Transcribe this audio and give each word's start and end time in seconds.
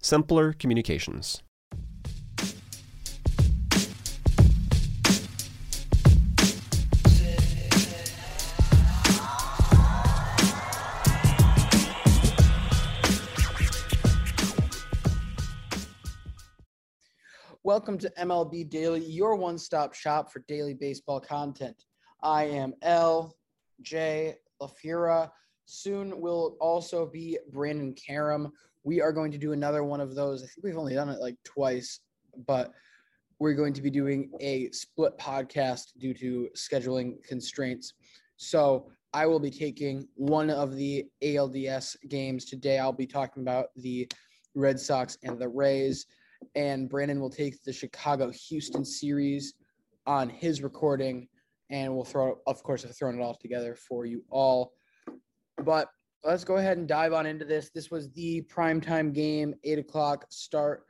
simpler 0.00 0.52
communications. 0.52 1.42
Welcome 17.64 17.98
to 17.98 18.10
MLB 18.18 18.70
Daily, 18.70 19.04
your 19.04 19.34
one 19.34 19.58
stop 19.58 19.92
shop 19.92 20.32
for 20.32 20.42
daily 20.48 20.72
baseball 20.72 21.20
content. 21.20 21.84
I 22.22 22.44
am 22.44 22.72
L. 22.80 23.36
J. 23.82 24.36
LaFura. 24.62 25.30
Soon 25.66 26.18
will 26.18 26.56
also 26.60 27.04
be 27.04 27.38
Brandon 27.52 27.92
Karam. 27.94 28.52
We 28.88 29.02
are 29.02 29.12
going 29.12 29.30
to 29.32 29.36
do 29.36 29.52
another 29.52 29.84
one 29.84 30.00
of 30.00 30.14
those. 30.14 30.42
I 30.42 30.46
think 30.46 30.64
we've 30.64 30.78
only 30.78 30.94
done 30.94 31.10
it 31.10 31.20
like 31.20 31.36
twice, 31.44 32.00
but 32.46 32.72
we're 33.38 33.52
going 33.52 33.74
to 33.74 33.82
be 33.82 33.90
doing 33.90 34.30
a 34.40 34.70
split 34.70 35.18
podcast 35.18 35.88
due 35.98 36.14
to 36.14 36.48
scheduling 36.56 37.22
constraints. 37.22 37.92
So 38.38 38.88
I 39.12 39.26
will 39.26 39.40
be 39.40 39.50
taking 39.50 40.08
one 40.14 40.48
of 40.48 40.74
the 40.74 41.04
ALDS 41.22 41.98
games 42.08 42.46
today. 42.46 42.78
I'll 42.78 42.90
be 42.94 43.06
talking 43.06 43.42
about 43.42 43.66
the 43.76 44.08
Red 44.54 44.80
Sox 44.80 45.18
and 45.22 45.38
the 45.38 45.50
Rays 45.50 46.06
and 46.54 46.88
Brandon 46.88 47.20
will 47.20 47.28
take 47.28 47.62
the 47.64 47.72
Chicago 47.74 48.30
Houston 48.48 48.86
series 48.86 49.52
on 50.06 50.30
his 50.30 50.62
recording, 50.62 51.28
and 51.68 51.94
we'll 51.94 52.06
throw, 52.06 52.38
of 52.46 52.62
course, 52.62 52.86
I've 52.86 52.96
thrown 52.96 53.20
it 53.20 53.22
all 53.22 53.34
together 53.34 53.74
for 53.74 54.06
you 54.06 54.24
all. 54.30 54.72
But 55.62 55.88
let's 56.24 56.44
go 56.44 56.56
ahead 56.56 56.78
and 56.78 56.88
dive 56.88 57.12
on 57.12 57.26
into 57.26 57.44
this. 57.44 57.70
This 57.70 57.90
was 57.90 58.10
the 58.12 58.42
primetime 58.42 59.12
game, 59.12 59.54
eight 59.64 59.78
o'clock 59.78 60.26
start 60.30 60.86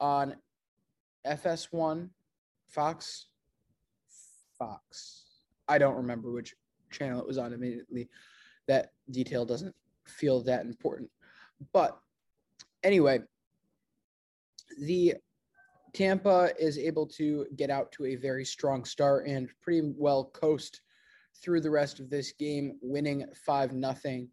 on 0.00 0.36
FS1, 1.26 2.08
Fox, 2.68 3.26
Fox. 4.58 5.24
I 5.68 5.78
don't 5.78 5.96
remember 5.96 6.32
which 6.32 6.54
channel 6.90 7.20
it 7.20 7.26
was 7.26 7.38
on 7.38 7.52
immediately. 7.52 8.08
That 8.68 8.92
detail 9.10 9.44
doesn't 9.44 9.74
feel 10.06 10.40
that 10.42 10.64
important. 10.66 11.10
But 11.72 11.98
anyway, 12.82 13.20
the 14.80 15.14
Tampa 15.92 16.50
is 16.58 16.78
able 16.78 17.06
to 17.06 17.46
get 17.56 17.70
out 17.70 17.92
to 17.92 18.06
a 18.06 18.16
very 18.16 18.44
strong 18.44 18.84
start 18.84 19.26
and 19.26 19.48
pretty 19.60 19.92
well 19.96 20.24
coast 20.24 20.80
through 21.42 21.60
the 21.60 21.70
rest 21.70 22.00
of 22.00 22.08
this 22.08 22.32
game, 22.32 22.78
winning 22.82 23.24
5 23.46 23.72
nothing. 23.72 24.28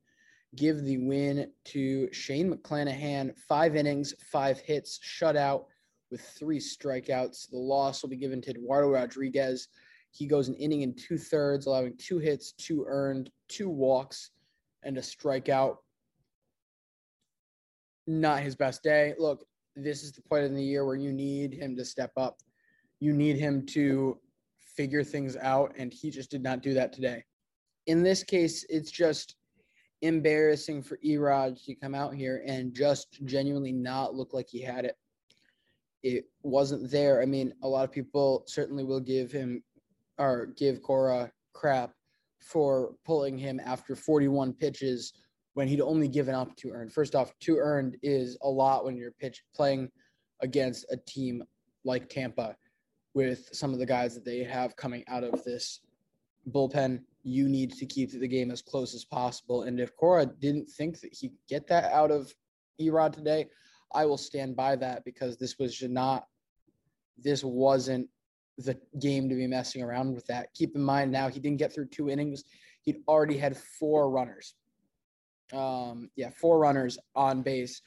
Give 0.55 0.83
the 0.83 0.97
win 0.97 1.51
to 1.65 2.11
Shane 2.11 2.51
McClanahan, 2.51 3.37
five 3.37 3.75
innings, 3.75 4.13
five 4.31 4.59
hits, 4.59 4.99
shutout 4.99 5.65
with 6.09 6.21
three 6.21 6.59
strikeouts. 6.59 7.49
The 7.51 7.57
loss 7.57 8.01
will 8.01 8.09
be 8.09 8.15
given 8.15 8.41
to 8.41 8.51
Eduardo 8.51 8.89
Rodriguez. 8.89 9.67
He 10.11 10.25
goes 10.25 10.47
an 10.47 10.55
inning 10.55 10.81
and 10.81 10.97
two 10.97 11.19
thirds, 11.19 11.67
allowing 11.67 11.95
two 11.97 12.17
hits, 12.17 12.53
two 12.53 12.83
earned, 12.87 13.29
two 13.47 13.69
walks, 13.69 14.31
and 14.83 14.97
a 14.97 15.01
strikeout. 15.01 15.77
Not 18.07 18.41
his 18.41 18.55
best 18.55 18.81
day. 18.81 19.13
Look, 19.19 19.45
this 19.75 20.03
is 20.03 20.11
the 20.13 20.23
point 20.23 20.45
in 20.45 20.55
the 20.55 20.63
year 20.63 20.83
where 20.83 20.95
you 20.95 21.13
need 21.13 21.53
him 21.53 21.75
to 21.77 21.85
step 21.85 22.11
up. 22.17 22.37
You 22.99 23.13
need 23.13 23.37
him 23.37 23.67
to 23.67 24.19
figure 24.57 25.03
things 25.03 25.37
out, 25.37 25.73
and 25.77 25.93
he 25.93 26.09
just 26.09 26.31
did 26.31 26.41
not 26.41 26.63
do 26.63 26.73
that 26.73 26.91
today. 26.91 27.23
In 27.85 28.01
this 28.01 28.23
case, 28.23 28.65
it's 28.67 28.89
just 28.89 29.35
embarrassing 30.01 30.81
for 30.81 30.97
Erod 31.05 31.63
to 31.65 31.75
come 31.75 31.93
out 31.93 32.13
here 32.13 32.43
and 32.45 32.73
just 32.73 33.23
genuinely 33.25 33.71
not 33.71 34.15
look 34.15 34.33
like 34.33 34.47
he 34.49 34.61
had 34.61 34.85
it. 34.85 34.95
It 36.03 36.25
wasn't 36.43 36.89
there. 36.89 37.21
I 37.21 37.25
mean, 37.25 37.53
a 37.61 37.67
lot 37.67 37.83
of 37.83 37.91
people 37.91 38.43
certainly 38.47 38.83
will 38.83 39.01
give 39.01 39.31
him 39.31 39.63
or 40.17 40.47
give 40.57 40.81
Cora 40.81 41.31
crap 41.53 41.91
for 42.39 42.95
pulling 43.05 43.37
him 43.37 43.59
after 43.65 43.95
41 43.95 44.53
pitches 44.53 45.13
when 45.53 45.67
he'd 45.67 45.81
only 45.81 46.07
given 46.07 46.35
up 46.35 46.55
two 46.55 46.71
earned. 46.71 46.93
First 46.93 47.15
off, 47.15 47.33
two 47.39 47.57
earned 47.57 47.97
is 48.01 48.37
a 48.43 48.49
lot 48.49 48.85
when 48.85 48.95
you're 48.95 49.11
pitch 49.11 49.43
playing 49.53 49.89
against 50.41 50.85
a 50.89 50.97
team 51.05 51.43
like 51.83 52.07
Tampa 52.07 52.55
with 53.13 53.49
some 53.51 53.73
of 53.73 53.79
the 53.79 53.85
guys 53.85 54.13
that 54.15 54.23
they 54.23 54.43
have 54.43 54.75
coming 54.75 55.03
out 55.07 55.23
of 55.23 55.43
this 55.43 55.81
bullpen. 56.49 57.01
You 57.23 57.49
need 57.49 57.73
to 57.73 57.85
keep 57.85 58.11
the 58.11 58.27
game 58.27 58.51
as 58.51 58.61
close 58.61 58.95
as 58.95 59.05
possible. 59.05 59.63
And 59.63 59.79
if 59.79 59.95
Cora 59.95 60.25
didn't 60.25 60.69
think 60.69 60.99
that 61.01 61.13
he 61.13 61.29
could 61.29 61.47
get 61.47 61.67
that 61.67 61.91
out 61.91 62.11
of 62.11 62.33
Erod 62.79 63.13
today, 63.13 63.47
I 63.93 64.05
will 64.05 64.17
stand 64.17 64.55
by 64.55 64.75
that 64.77 65.03
because 65.03 65.37
this 65.37 65.57
was 65.59 65.81
not, 65.81 66.25
this 67.17 67.43
wasn't 67.43 68.07
the 68.57 68.77
game 68.99 69.29
to 69.29 69.35
be 69.35 69.47
messing 69.47 69.81
around 69.81 70.13
with 70.13 70.25
that. 70.27 70.53
Keep 70.53 70.75
in 70.75 70.81
mind 70.81 71.11
now, 71.11 71.27
he 71.27 71.39
didn't 71.39 71.59
get 71.59 71.73
through 71.73 71.87
two 71.87 72.09
innings. 72.09 72.43
He'd 72.81 73.01
already 73.07 73.37
had 73.37 73.57
four 73.57 74.09
runners 74.09 74.55
um, 75.53 76.09
yeah, 76.15 76.29
four 76.29 76.59
runners 76.59 76.97
on 77.15 77.41
base 77.41 77.81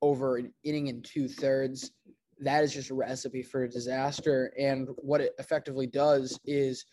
over 0.00 0.36
an 0.36 0.52
inning 0.64 0.88
and 0.88 1.04
two 1.04 1.28
thirds. 1.28 1.92
That 2.40 2.64
is 2.64 2.72
just 2.72 2.90
a 2.90 2.94
recipe 2.94 3.42
for 3.42 3.66
disaster. 3.68 4.52
And 4.58 4.88
what 4.96 5.20
it 5.20 5.32
effectively 5.38 5.86
does 5.86 6.38
is 6.44 6.84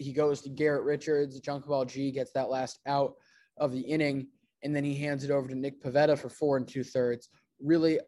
he 0.00 0.12
goes 0.12 0.40
to 0.42 0.48
Garrett 0.48 0.84
Richards, 0.84 1.40
Giancarlo 1.40 1.86
G 1.86 2.10
gets 2.10 2.32
that 2.32 2.48
last 2.48 2.80
out 2.86 3.14
of 3.58 3.72
the 3.72 3.80
inning, 3.80 4.26
and 4.62 4.74
then 4.74 4.84
he 4.84 4.94
hands 4.94 5.24
it 5.24 5.30
over 5.30 5.48
to 5.48 5.54
Nick 5.54 5.82
Pivetta 5.82 6.18
for 6.18 6.28
four 6.28 6.56
and 6.56 6.66
two 6.66 6.82
thirds. 6.82 7.28
Really 7.60 8.00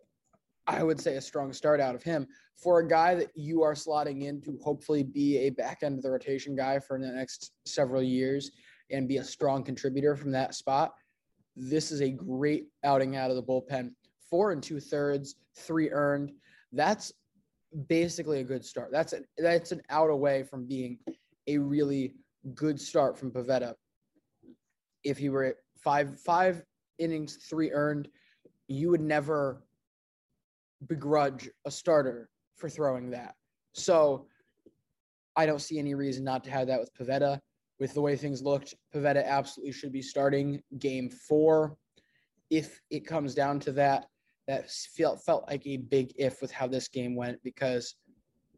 I 0.66 0.82
would 0.82 1.00
say 1.00 1.16
a 1.16 1.20
strong 1.20 1.52
start 1.52 1.80
out 1.80 1.94
of 1.94 2.02
him 2.02 2.26
for 2.56 2.78
a 2.78 2.88
guy 2.88 3.14
that 3.16 3.30
you 3.34 3.62
are 3.62 3.74
slotting 3.74 4.22
in 4.22 4.40
to 4.42 4.58
hopefully 4.62 5.02
be 5.02 5.38
a 5.38 5.50
back 5.50 5.82
end 5.82 5.96
of 5.96 6.02
the 6.02 6.10
rotation 6.10 6.54
guy 6.54 6.78
for 6.78 6.98
the 6.98 7.08
next 7.08 7.52
several 7.66 8.02
years 8.02 8.52
and 8.90 9.08
be 9.08 9.16
a 9.16 9.24
strong 9.24 9.64
contributor 9.64 10.14
from 10.14 10.30
that 10.30 10.54
spot. 10.54 10.92
This 11.56 11.90
is 11.90 12.00
a 12.00 12.10
great 12.10 12.68
outing 12.84 13.16
out 13.16 13.30
of 13.30 13.36
the 13.36 13.42
bullpen. 13.42 13.90
Four 14.30 14.52
and 14.52 14.62
two 14.62 14.78
thirds, 14.78 15.34
three 15.56 15.90
earned. 15.90 16.32
That's 16.72 17.12
basically 17.88 18.40
a 18.40 18.44
good 18.44 18.64
start. 18.64 18.90
That's 18.92 19.12
an 19.12 19.24
that's 19.38 19.72
an 19.72 19.82
out 19.90 20.10
away 20.10 20.44
from 20.44 20.66
being 20.66 20.98
a 21.46 21.58
really 21.58 22.14
good 22.54 22.80
start 22.80 23.18
from 23.18 23.30
Pivetta. 23.30 23.74
If 25.04 25.18
he 25.18 25.28
were 25.28 25.44
at 25.44 25.56
five 25.76 26.20
five 26.20 26.62
innings, 26.98 27.36
three 27.48 27.70
earned, 27.72 28.08
you 28.68 28.90
would 28.90 29.00
never 29.00 29.62
begrudge 30.86 31.48
a 31.64 31.70
starter 31.70 32.28
for 32.56 32.68
throwing 32.68 33.10
that. 33.10 33.34
So 33.72 34.26
I 35.36 35.46
don't 35.46 35.60
see 35.60 35.78
any 35.78 35.94
reason 35.94 36.24
not 36.24 36.44
to 36.44 36.50
have 36.50 36.66
that 36.68 36.80
with 36.80 36.94
Pivetta. 36.94 37.38
With 37.78 37.94
the 37.94 38.00
way 38.00 38.16
things 38.16 38.42
looked, 38.42 38.74
Pivetta 38.94 39.26
absolutely 39.26 39.72
should 39.72 39.92
be 39.92 40.02
starting 40.02 40.62
game 40.78 41.10
four. 41.10 41.76
If 42.50 42.80
it 42.90 43.06
comes 43.06 43.34
down 43.34 43.58
to 43.60 43.72
that, 43.72 44.06
that 44.46 44.70
felt 44.70 45.24
felt 45.24 45.48
like 45.48 45.66
a 45.66 45.78
big 45.78 46.12
if 46.16 46.40
with 46.40 46.52
how 46.52 46.66
this 46.66 46.88
game 46.88 47.16
went 47.16 47.42
because 47.42 47.94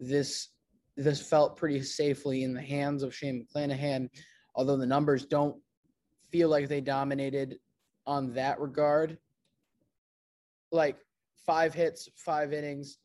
this 0.00 0.48
this 0.96 1.20
felt 1.20 1.56
pretty 1.56 1.82
safely 1.82 2.44
in 2.44 2.54
the 2.54 2.62
hands 2.62 3.02
of 3.02 3.14
Shane 3.14 3.46
McClanahan, 3.54 4.08
although 4.54 4.76
the 4.76 4.86
numbers 4.86 5.26
don't 5.26 5.56
feel 6.30 6.48
like 6.48 6.68
they 6.68 6.80
dominated 6.80 7.58
on 8.06 8.32
that 8.34 8.60
regard. 8.60 9.18
Like 10.70 10.96
five 11.46 11.74
hits, 11.74 12.08
five 12.16 12.52
innings, 12.52 12.98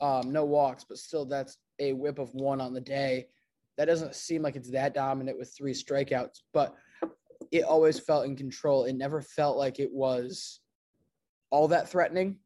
um, 0.00 0.32
no 0.32 0.44
walks, 0.44 0.84
but 0.84 0.98
still 0.98 1.24
that's 1.24 1.58
a 1.78 1.92
whip 1.92 2.18
of 2.18 2.34
one 2.34 2.60
on 2.60 2.74
the 2.74 2.80
day. 2.80 3.26
That 3.76 3.86
doesn't 3.86 4.14
seem 4.14 4.42
like 4.42 4.56
it's 4.56 4.70
that 4.70 4.94
dominant 4.94 5.38
with 5.38 5.54
three 5.56 5.72
strikeouts, 5.72 6.40
but 6.52 6.74
it 7.52 7.64
always 7.64 7.98
felt 7.98 8.24
in 8.24 8.36
control. 8.36 8.84
It 8.84 8.94
never 8.94 9.20
felt 9.20 9.56
like 9.56 9.78
it 9.78 9.92
was 9.92 10.60
all 11.50 11.68
that 11.68 11.88
threatening, 11.88 12.36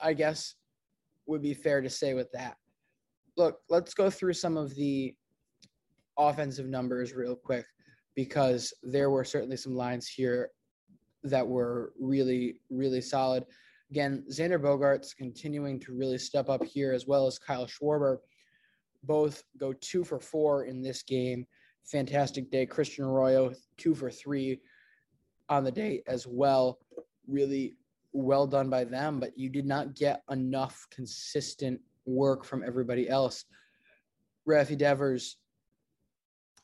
I 0.00 0.14
guess 0.14 0.54
would 1.26 1.42
be 1.42 1.54
fair 1.54 1.80
to 1.80 1.90
say 1.90 2.14
with 2.14 2.32
that. 2.32 2.56
Look, 3.38 3.60
let's 3.70 3.94
go 3.94 4.10
through 4.10 4.32
some 4.32 4.56
of 4.56 4.74
the 4.74 5.14
offensive 6.18 6.66
numbers 6.66 7.14
real 7.14 7.36
quick 7.36 7.64
because 8.16 8.74
there 8.82 9.10
were 9.10 9.24
certainly 9.24 9.56
some 9.56 9.76
lines 9.76 10.08
here 10.08 10.50
that 11.22 11.46
were 11.46 11.92
really, 12.00 12.60
really 12.68 13.00
solid. 13.00 13.44
Again, 13.92 14.24
Xander 14.28 14.60
Bogaerts 14.60 15.16
continuing 15.16 15.78
to 15.80 15.96
really 15.96 16.18
step 16.18 16.48
up 16.48 16.64
here, 16.64 16.92
as 16.92 17.06
well 17.06 17.28
as 17.28 17.38
Kyle 17.38 17.66
Schwarber. 17.66 18.18
Both 19.04 19.44
go 19.56 19.72
two 19.72 20.02
for 20.02 20.18
four 20.18 20.64
in 20.64 20.82
this 20.82 21.04
game. 21.04 21.46
Fantastic 21.84 22.50
day. 22.50 22.66
Christian 22.66 23.04
Arroyo, 23.04 23.52
two 23.76 23.94
for 23.94 24.10
three 24.10 24.60
on 25.48 25.62
the 25.62 25.70
day 25.70 26.02
as 26.08 26.26
well. 26.26 26.80
Really 27.28 27.76
well 28.12 28.48
done 28.48 28.68
by 28.68 28.82
them, 28.82 29.20
but 29.20 29.38
you 29.38 29.48
did 29.48 29.64
not 29.64 29.94
get 29.94 30.22
enough 30.28 30.88
consistent 30.90 31.80
work 32.08 32.44
from 32.44 32.64
everybody 32.66 33.08
else. 33.08 33.44
Rafi 34.48 34.76
Devers, 34.76 35.36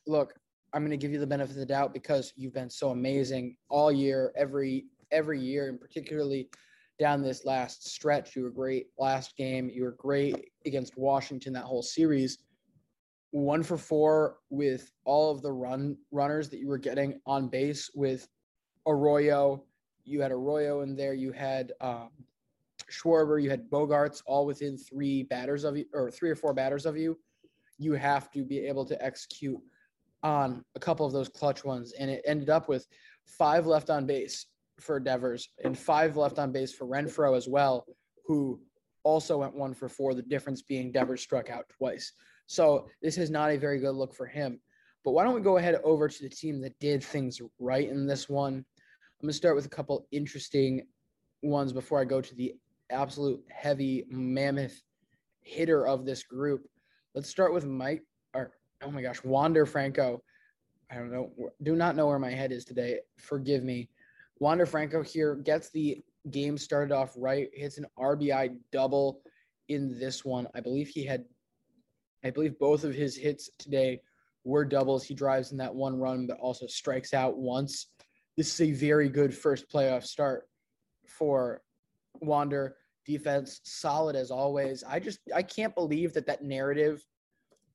look, 0.06 0.34
I'm 0.72 0.82
going 0.82 0.90
to 0.90 0.96
give 0.96 1.12
you 1.12 1.20
the 1.20 1.26
benefit 1.26 1.52
of 1.52 1.58
the 1.58 1.66
doubt 1.66 1.92
because 1.92 2.32
you've 2.36 2.54
been 2.54 2.70
so 2.70 2.90
amazing 2.90 3.56
all 3.68 3.92
year, 3.92 4.32
every 4.36 4.86
every 5.12 5.38
year, 5.38 5.68
and 5.68 5.80
particularly 5.80 6.48
down 6.98 7.22
this 7.22 7.44
last 7.44 7.88
stretch. 7.88 8.34
You 8.34 8.42
were 8.42 8.50
great 8.50 8.86
last 8.98 9.36
game. 9.36 9.70
You 9.72 9.84
were 9.84 9.96
great 9.98 10.50
against 10.66 10.96
Washington 10.96 11.52
that 11.52 11.64
whole 11.64 11.82
series. 11.82 12.38
One 13.30 13.62
for 13.62 13.76
four 13.76 14.36
with 14.50 14.90
all 15.04 15.30
of 15.30 15.42
the 15.42 15.52
run 15.52 15.96
runners 16.10 16.48
that 16.50 16.58
you 16.58 16.68
were 16.68 16.78
getting 16.78 17.20
on 17.26 17.48
base 17.48 17.90
with 17.94 18.26
Arroyo. 18.86 19.64
You 20.04 20.20
had 20.20 20.32
Arroyo 20.32 20.82
in 20.82 20.96
there. 20.96 21.14
You 21.14 21.32
had 21.32 21.72
um, 21.80 22.10
Schwarber. 22.90 23.42
You 23.42 23.50
had 23.50 23.68
Bogaerts 23.70 24.22
all 24.26 24.46
within 24.46 24.76
three 24.76 25.22
batters 25.24 25.64
of 25.64 25.76
you, 25.76 25.84
or 25.92 26.10
three 26.10 26.30
or 26.30 26.36
four 26.36 26.54
batters 26.54 26.86
of 26.86 26.96
you. 26.96 27.18
You 27.78 27.92
have 27.94 28.30
to 28.32 28.44
be 28.44 28.60
able 28.60 28.84
to 28.86 29.04
execute 29.04 29.58
on 30.22 30.64
a 30.74 30.80
couple 30.80 31.04
of 31.04 31.12
those 31.12 31.28
clutch 31.28 31.64
ones, 31.64 31.92
and 31.98 32.10
it 32.10 32.22
ended 32.24 32.50
up 32.50 32.68
with 32.68 32.86
five 33.26 33.66
left 33.66 33.90
on 33.90 34.06
base 34.06 34.46
for 34.80 34.98
Devers 34.98 35.48
and 35.62 35.78
five 35.78 36.16
left 36.16 36.38
on 36.38 36.52
base 36.52 36.72
for 36.72 36.86
Renfroe 36.86 37.36
as 37.36 37.48
well, 37.48 37.86
who 38.26 38.60
also 39.02 39.38
went 39.38 39.54
one 39.54 39.74
for 39.74 39.88
four. 39.88 40.14
The 40.14 40.22
difference 40.22 40.62
being 40.62 40.92
Devers 40.92 41.20
struck 41.20 41.50
out 41.50 41.68
twice. 41.68 42.12
So 42.46 42.88
this 43.02 43.18
is 43.18 43.30
not 43.30 43.50
a 43.50 43.58
very 43.58 43.78
good 43.78 43.94
look 43.94 44.14
for 44.14 44.26
him. 44.26 44.60
But 45.04 45.12
why 45.12 45.24
don't 45.24 45.34
we 45.34 45.42
go 45.42 45.58
ahead 45.58 45.78
over 45.84 46.08
to 46.08 46.22
the 46.22 46.30
team 46.30 46.60
that 46.62 46.78
did 46.78 47.04
things 47.04 47.40
right 47.58 47.88
in 47.88 48.06
this 48.06 48.28
one? 48.28 48.54
I'm 48.54 49.26
going 49.26 49.30
to 49.30 49.36
start 49.36 49.54
with 49.54 49.66
a 49.66 49.70
couple 49.70 50.06
interesting 50.10 50.86
ones 51.42 51.72
before 51.72 52.00
I 52.00 52.04
go 52.04 52.22
to 52.22 52.34
the 52.34 52.54
absolute 52.90 53.42
heavy 53.50 54.04
mammoth 54.08 54.82
hitter 55.40 55.86
of 55.86 56.04
this 56.04 56.22
group. 56.22 56.66
Let's 57.14 57.28
start 57.28 57.52
with 57.54 57.66
Mike, 57.66 58.02
or 58.34 58.52
oh 58.82 58.90
my 58.90 59.02
gosh, 59.02 59.22
Wander 59.24 59.66
Franco. 59.66 60.22
I 60.90 60.96
don't 60.96 61.12
know, 61.12 61.32
do 61.62 61.76
not 61.76 61.96
know 61.96 62.06
where 62.06 62.18
my 62.18 62.30
head 62.30 62.52
is 62.52 62.64
today. 62.64 63.00
Forgive 63.18 63.64
me. 63.64 63.88
Wander 64.38 64.66
Franco 64.66 65.02
here 65.02 65.36
gets 65.36 65.70
the 65.70 66.02
game 66.30 66.58
started 66.58 66.92
off 66.92 67.12
right, 67.16 67.48
hits 67.52 67.78
an 67.78 67.86
RBI 67.98 68.56
double 68.72 69.20
in 69.68 69.98
this 69.98 70.24
one. 70.24 70.46
I 70.54 70.60
believe 70.60 70.88
he 70.88 71.04
had, 71.04 71.24
I 72.24 72.30
believe 72.30 72.58
both 72.58 72.84
of 72.84 72.94
his 72.94 73.16
hits 73.16 73.50
today 73.58 74.00
were 74.44 74.64
doubles. 74.64 75.04
He 75.04 75.14
drives 75.14 75.52
in 75.52 75.58
that 75.58 75.74
one 75.74 75.98
run, 75.98 76.26
but 76.26 76.38
also 76.38 76.66
strikes 76.66 77.14
out 77.14 77.38
once. 77.38 77.86
This 78.36 78.52
is 78.52 78.68
a 78.68 78.72
very 78.72 79.08
good 79.08 79.34
first 79.34 79.70
playoff 79.70 80.04
start 80.04 80.48
for 81.06 81.62
Wander. 82.20 82.76
Defense 83.06 83.60
solid 83.64 84.16
as 84.16 84.30
always. 84.30 84.82
I 84.82 84.98
just 84.98 85.18
I 85.34 85.42
can't 85.42 85.74
believe 85.74 86.14
that 86.14 86.26
that 86.26 86.42
narrative 86.42 87.04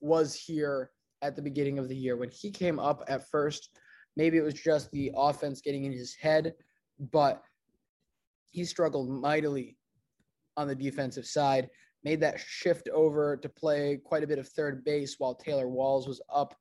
was 0.01 0.33
here 0.33 0.89
at 1.21 1.36
the 1.36 1.41
beginning 1.41 1.77
of 1.77 1.88
the 1.88 1.95
year 1.95 2.18
when 2.18 2.31
he 2.31 2.50
came 2.50 2.80
up 2.80 3.03
at 3.07 3.30
first 3.30 3.69
Maybe 4.19 4.38
it 4.38 4.44
was 4.44 4.53
just 4.53 4.91
the 4.91 5.12
offense 5.15 5.62
getting 5.62 5.86
in 5.86 5.94
his 5.94 6.13
head, 6.13 6.53
but 7.12 7.41
he 8.51 8.65
struggled 8.65 9.09
mightily 9.09 9.77
on 10.57 10.68
the 10.68 10.75
defensive 10.75 11.25
side. 11.25 11.69
Made 12.03 12.19
that 12.19 12.38
shift 12.38 12.89
over 12.89 13.38
to 13.38 13.47
play 13.47 13.97
quite 14.03 14.23
a 14.23 14.28
bit 14.28 14.37
of 14.37 14.47
third 14.49 14.83
base 14.83 15.16
while 15.19 15.35
Taylor 15.35 15.69
Walls 15.69 16.06
was 16.06 16.21
up 16.33 16.54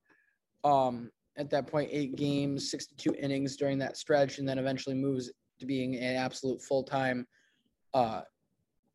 um, 0.62 1.10
at 1.36 1.50
that 1.50 1.66
point, 1.66 1.90
eight 1.92 2.14
games, 2.14 2.70
62 2.70 3.14
innings 3.18 3.56
during 3.56 3.78
that 3.78 3.96
stretch, 3.96 4.38
and 4.38 4.48
then 4.48 4.58
eventually 4.58 4.94
moves 4.94 5.28
to 5.58 5.66
being 5.66 5.96
an 5.96 6.16
absolute 6.16 6.62
full 6.62 6.84
time 6.84 7.26
uh, 7.94 8.22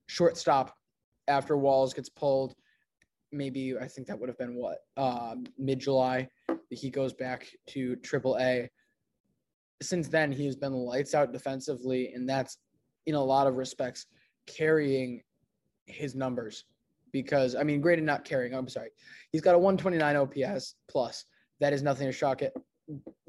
shortstop 0.08 0.76
after 1.28 1.58
Walls 1.58 1.94
gets 1.94 2.10
pulled. 2.10 2.56
Maybe 3.32 3.74
I 3.80 3.88
think 3.88 4.08
that 4.08 4.20
would 4.20 4.30
have 4.30 4.38
been 4.38 4.56
what 4.56 4.80
uh, 4.98 5.36
mid 5.58 5.80
July 5.80 6.30
he 6.70 6.90
goes 6.90 7.14
back 7.14 7.48
to 7.70 7.96
Triple 7.98 8.38
A. 8.40 8.70
Since 9.82 10.08
then, 10.08 10.32
he 10.32 10.46
has 10.46 10.56
been 10.56 10.74
lights 10.74 11.14
out 11.14 11.34
defensively, 11.34 12.14
and 12.14 12.28
that's 12.28 12.58
in 13.06 13.16
a 13.16 13.24
lot 13.24 13.48
of 13.48 13.56
respects 13.56 14.06
carrying 14.48 15.22
his 15.86 16.16
numbers. 16.16 16.66
Because 17.12 17.56
I 17.56 17.64
mean, 17.64 17.82
great 17.82 18.00
and 18.00 18.08
not 18.08 18.26
carrying. 18.26 18.54
I'm 18.54 18.68
sorry, 18.68 18.90
he's 19.32 19.42
got 19.42 19.56
a 19.56 19.60
129 19.60 20.16
OPS 20.16 20.76
plus. 20.90 21.26
That 21.60 21.74
is 21.74 21.84
nothing 21.84 22.08
to 22.08 22.12
shock 22.12 22.42
at 22.42 22.54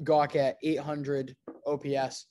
gawk 0.03 0.35
at 0.35 0.57
800 0.63 1.35
OPS. 1.67 2.27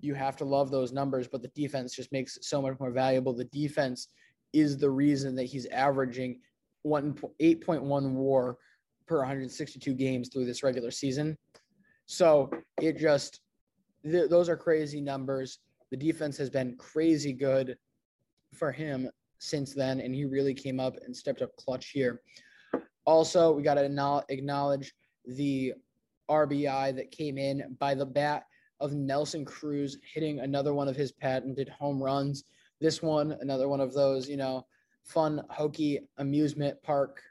You 0.00 0.14
have 0.14 0.36
to 0.36 0.44
love 0.44 0.70
those 0.70 0.92
numbers, 0.92 1.28
but 1.28 1.42
the 1.42 1.48
defense 1.48 1.94
just 1.94 2.12
makes 2.12 2.36
it 2.36 2.44
so 2.44 2.60
much 2.60 2.78
more 2.78 2.90
valuable. 2.90 3.32
The 3.32 3.44
defense 3.44 4.08
is 4.52 4.76
the 4.76 4.90
reason 4.90 5.34
that 5.36 5.44
he's 5.44 5.66
averaging 5.66 6.40
one 6.82 7.14
8.1 7.40 8.12
WAR 8.12 8.56
per 9.06 9.18
162 9.18 9.94
games 9.94 10.28
through 10.28 10.44
this 10.44 10.62
regular 10.62 10.90
season. 10.90 11.36
So 12.06 12.50
it 12.80 12.98
just, 12.98 13.40
th- 14.04 14.30
those 14.30 14.48
are 14.48 14.56
crazy 14.56 15.00
numbers. 15.00 15.58
The 15.90 15.96
defense 15.96 16.36
has 16.38 16.50
been 16.50 16.76
crazy 16.76 17.32
good 17.32 17.76
for 18.54 18.72
him 18.72 19.10
since 19.38 19.74
then, 19.74 20.00
and 20.00 20.14
he 20.14 20.24
really 20.24 20.54
came 20.54 20.80
up 20.80 20.96
and 21.04 21.16
stepped 21.16 21.42
up 21.42 21.54
clutch 21.56 21.90
here. 21.90 22.22
Also, 23.04 23.52
we 23.52 23.62
got 23.62 23.74
to 23.74 24.24
acknowledge 24.28 24.92
the 25.26 25.74
RBI 26.28 26.96
that 26.96 27.10
came 27.10 27.38
in 27.38 27.76
by 27.78 27.94
the 27.94 28.06
bat 28.06 28.44
of 28.80 28.92
Nelson 28.92 29.44
Cruz 29.44 29.98
hitting 30.02 30.40
another 30.40 30.74
one 30.74 30.88
of 30.88 30.96
his 30.96 31.12
patented 31.12 31.68
home 31.68 32.02
runs. 32.02 32.44
This 32.80 33.02
one, 33.02 33.36
another 33.40 33.68
one 33.68 33.80
of 33.80 33.94
those, 33.94 34.28
you 34.28 34.36
know, 34.36 34.66
fun, 35.02 35.42
hokey 35.48 36.00
amusement 36.18 36.82
park 36.82 37.22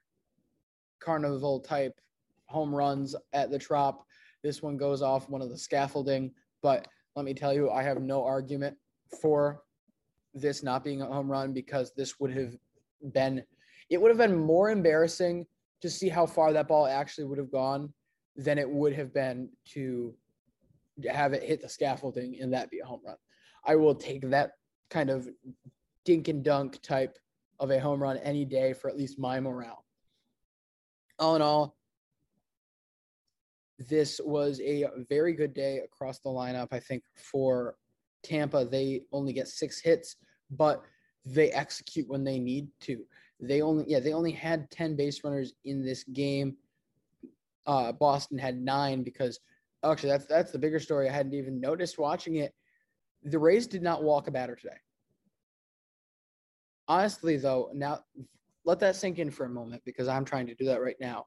carnival 0.99 1.59
type 1.59 1.99
home 2.45 2.73
runs 2.73 3.15
at 3.33 3.51
the 3.51 3.59
Trop. 3.59 4.05
This 4.43 4.61
one 4.61 4.77
goes 4.77 5.01
off 5.01 5.29
one 5.29 5.41
of 5.41 5.49
the 5.49 5.57
scaffolding, 5.57 6.31
but 6.61 6.87
let 7.15 7.25
me 7.25 7.33
tell 7.33 7.53
you, 7.53 7.69
I 7.69 7.83
have 7.83 8.01
no 8.01 8.23
argument 8.23 8.77
for 9.21 9.63
this 10.33 10.63
not 10.63 10.83
being 10.83 11.01
a 11.01 11.05
home 11.05 11.31
run 11.31 11.53
because 11.53 11.93
this 11.93 12.19
would 12.19 12.31
have 12.31 12.55
been 13.13 13.43
it 13.89 14.01
would 14.01 14.09
have 14.09 14.17
been 14.17 14.37
more 14.37 14.71
embarrassing 14.71 15.45
to 15.81 15.89
see 15.89 16.09
how 16.09 16.25
far 16.25 16.51
that 16.51 16.67
ball 16.67 16.87
actually 16.87 17.25
would 17.25 17.37
have 17.37 17.51
gone 17.51 17.93
than 18.35 18.57
it 18.57 18.69
would 18.69 18.93
have 18.93 19.13
been 19.13 19.47
to 19.63 20.13
have 21.07 21.33
it 21.33 21.43
hit 21.43 21.61
the 21.61 21.69
scaffolding 21.69 22.39
and 22.41 22.53
that 22.53 22.69
be 22.69 22.79
a 22.79 22.85
home 22.85 23.01
run. 23.05 23.17
I 23.65 23.75
will 23.75 23.95
take 23.95 24.29
that 24.29 24.51
kind 24.89 25.09
of 25.09 25.27
dink 26.05 26.27
and 26.27 26.43
dunk 26.43 26.81
type 26.81 27.17
of 27.59 27.71
a 27.71 27.79
home 27.79 28.01
run 28.01 28.17
any 28.17 28.45
day 28.45 28.73
for 28.73 28.89
at 28.89 28.97
least 28.97 29.19
my 29.19 29.39
morale. 29.39 29.83
All 31.19 31.35
in 31.35 31.41
all, 31.41 31.75
this 33.79 34.21
was 34.23 34.59
a 34.61 34.85
very 35.09 35.33
good 35.33 35.53
day 35.53 35.79
across 35.79 36.19
the 36.19 36.29
lineup. 36.29 36.67
I 36.71 36.79
think 36.79 37.03
for 37.15 37.75
Tampa, 38.23 38.65
they 38.65 39.01
only 39.11 39.33
get 39.33 39.47
six 39.47 39.79
hits, 39.79 40.15
but 40.51 40.83
they 41.25 41.51
execute 41.51 42.07
when 42.07 42.23
they 42.23 42.39
need 42.39 42.67
to. 42.81 43.03
They 43.39 43.61
only, 43.61 43.85
yeah, 43.87 43.99
they 43.99 44.13
only 44.13 44.31
had 44.31 44.69
10 44.71 44.95
base 44.95 45.23
runners 45.23 45.53
in 45.65 45.83
this 45.83 46.03
game. 46.03 46.55
Uh, 47.65 47.91
Boston 47.91 48.37
had 48.37 48.61
nine 48.61 49.03
because 49.03 49.39
actually 49.91 50.09
that's 50.09 50.25
that's 50.25 50.51
the 50.51 50.59
bigger 50.59 50.79
story. 50.79 51.09
I 51.09 51.13
hadn't 51.13 51.33
even 51.33 51.59
noticed 51.59 51.97
watching 51.97 52.35
it. 52.35 52.53
The 53.23 53.39
Rays 53.39 53.67
did 53.67 53.81
not 53.81 54.03
walk 54.03 54.27
a 54.27 54.31
batter 54.31 54.55
today. 54.55 54.75
Honestly, 56.87 57.37
though, 57.37 57.69
now 57.73 58.01
let 58.63 58.79
that 58.79 58.95
sink 58.95 59.19
in 59.19 59.31
for 59.31 59.45
a 59.45 59.49
moment 59.49 59.81
because 59.85 60.07
I'm 60.07 60.25
trying 60.25 60.47
to 60.47 60.55
do 60.55 60.65
that 60.65 60.81
right 60.81 60.97
now. 60.99 61.25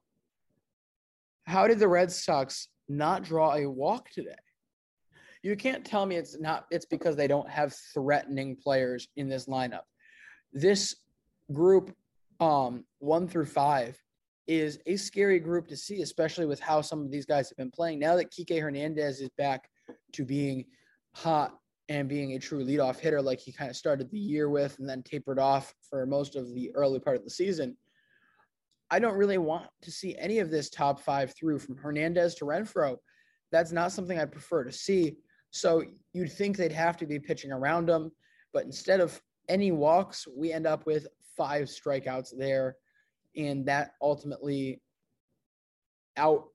How 1.45 1.67
did 1.67 1.79
the 1.79 1.87
Red 1.87 2.11
Sox 2.11 2.69
not 2.87 3.23
draw 3.23 3.55
a 3.55 3.69
walk 3.69 4.09
today? 4.09 4.35
You 5.41 5.55
can't 5.55 5.85
tell 5.85 6.05
me 6.05 6.15
it's 6.15 6.39
not 6.39 6.65
it's 6.69 6.85
because 6.85 7.15
they 7.15 7.27
don't 7.27 7.49
have 7.49 7.73
threatening 7.93 8.55
players 8.55 9.07
in 9.15 9.29
this 9.29 9.47
lineup. 9.47 9.83
This 10.53 10.95
group 11.51 11.95
um 12.39 12.85
1 12.99 13.27
through 13.27 13.45
5 13.45 13.97
is 14.49 14.79
a 14.87 14.95
scary 14.95 15.39
group 15.39 15.67
to 15.67 15.77
see 15.77 16.01
especially 16.01 16.47
with 16.47 16.59
how 16.59 16.81
some 16.81 17.03
of 17.03 17.11
these 17.11 17.25
guys 17.25 17.49
have 17.49 17.57
been 17.57 17.69
playing. 17.69 17.99
Now 17.99 18.15
that 18.15 18.31
Kike 18.31 18.59
Hernandez 18.59 19.21
is 19.21 19.29
back 19.37 19.69
to 20.13 20.25
being 20.25 20.65
hot 21.13 21.53
and 21.87 22.09
being 22.09 22.33
a 22.33 22.39
true 22.39 22.65
leadoff 22.65 22.97
hitter 22.97 23.21
like 23.21 23.39
he 23.39 23.51
kind 23.51 23.69
of 23.69 23.75
started 23.75 24.09
the 24.09 24.17
year 24.17 24.49
with 24.49 24.79
and 24.79 24.89
then 24.89 25.03
tapered 25.03 25.37
off 25.37 25.75
for 25.87 26.03
most 26.07 26.35
of 26.35 26.51
the 26.55 26.71
early 26.73 26.99
part 26.99 27.15
of 27.15 27.23
the 27.23 27.29
season. 27.29 27.77
I 28.89 28.97
don't 28.97 29.17
really 29.17 29.37
want 29.37 29.67
to 29.83 29.91
see 29.91 30.15
any 30.17 30.39
of 30.39 30.49
this 30.49 30.71
top 30.71 30.99
five 30.99 31.35
through 31.35 31.59
from 31.59 31.77
Hernandez 31.77 32.33
to 32.35 32.45
Renfroe. 32.45 32.97
That's 33.51 33.71
not 33.71 33.91
something 33.91 34.19
I 34.19 34.25
prefer 34.25 34.63
to 34.63 34.71
see. 34.71 35.17
So 35.51 35.83
you'd 36.13 36.31
think 36.31 36.57
they'd 36.57 36.71
have 36.71 36.97
to 36.97 37.05
be 37.05 37.19
pitching 37.19 37.51
around 37.51 37.87
them, 37.87 38.11
but 38.51 38.65
instead 38.65 38.99
of 38.99 39.21
any 39.47 39.71
walks, 39.71 40.27
we 40.35 40.51
end 40.51 40.65
up 40.65 40.87
with 40.87 41.07
five 41.37 41.67
strikeouts 41.67 42.35
there, 42.35 42.77
and 43.35 43.65
that 43.65 43.91
ultimately 44.01 44.81
out 46.17 46.45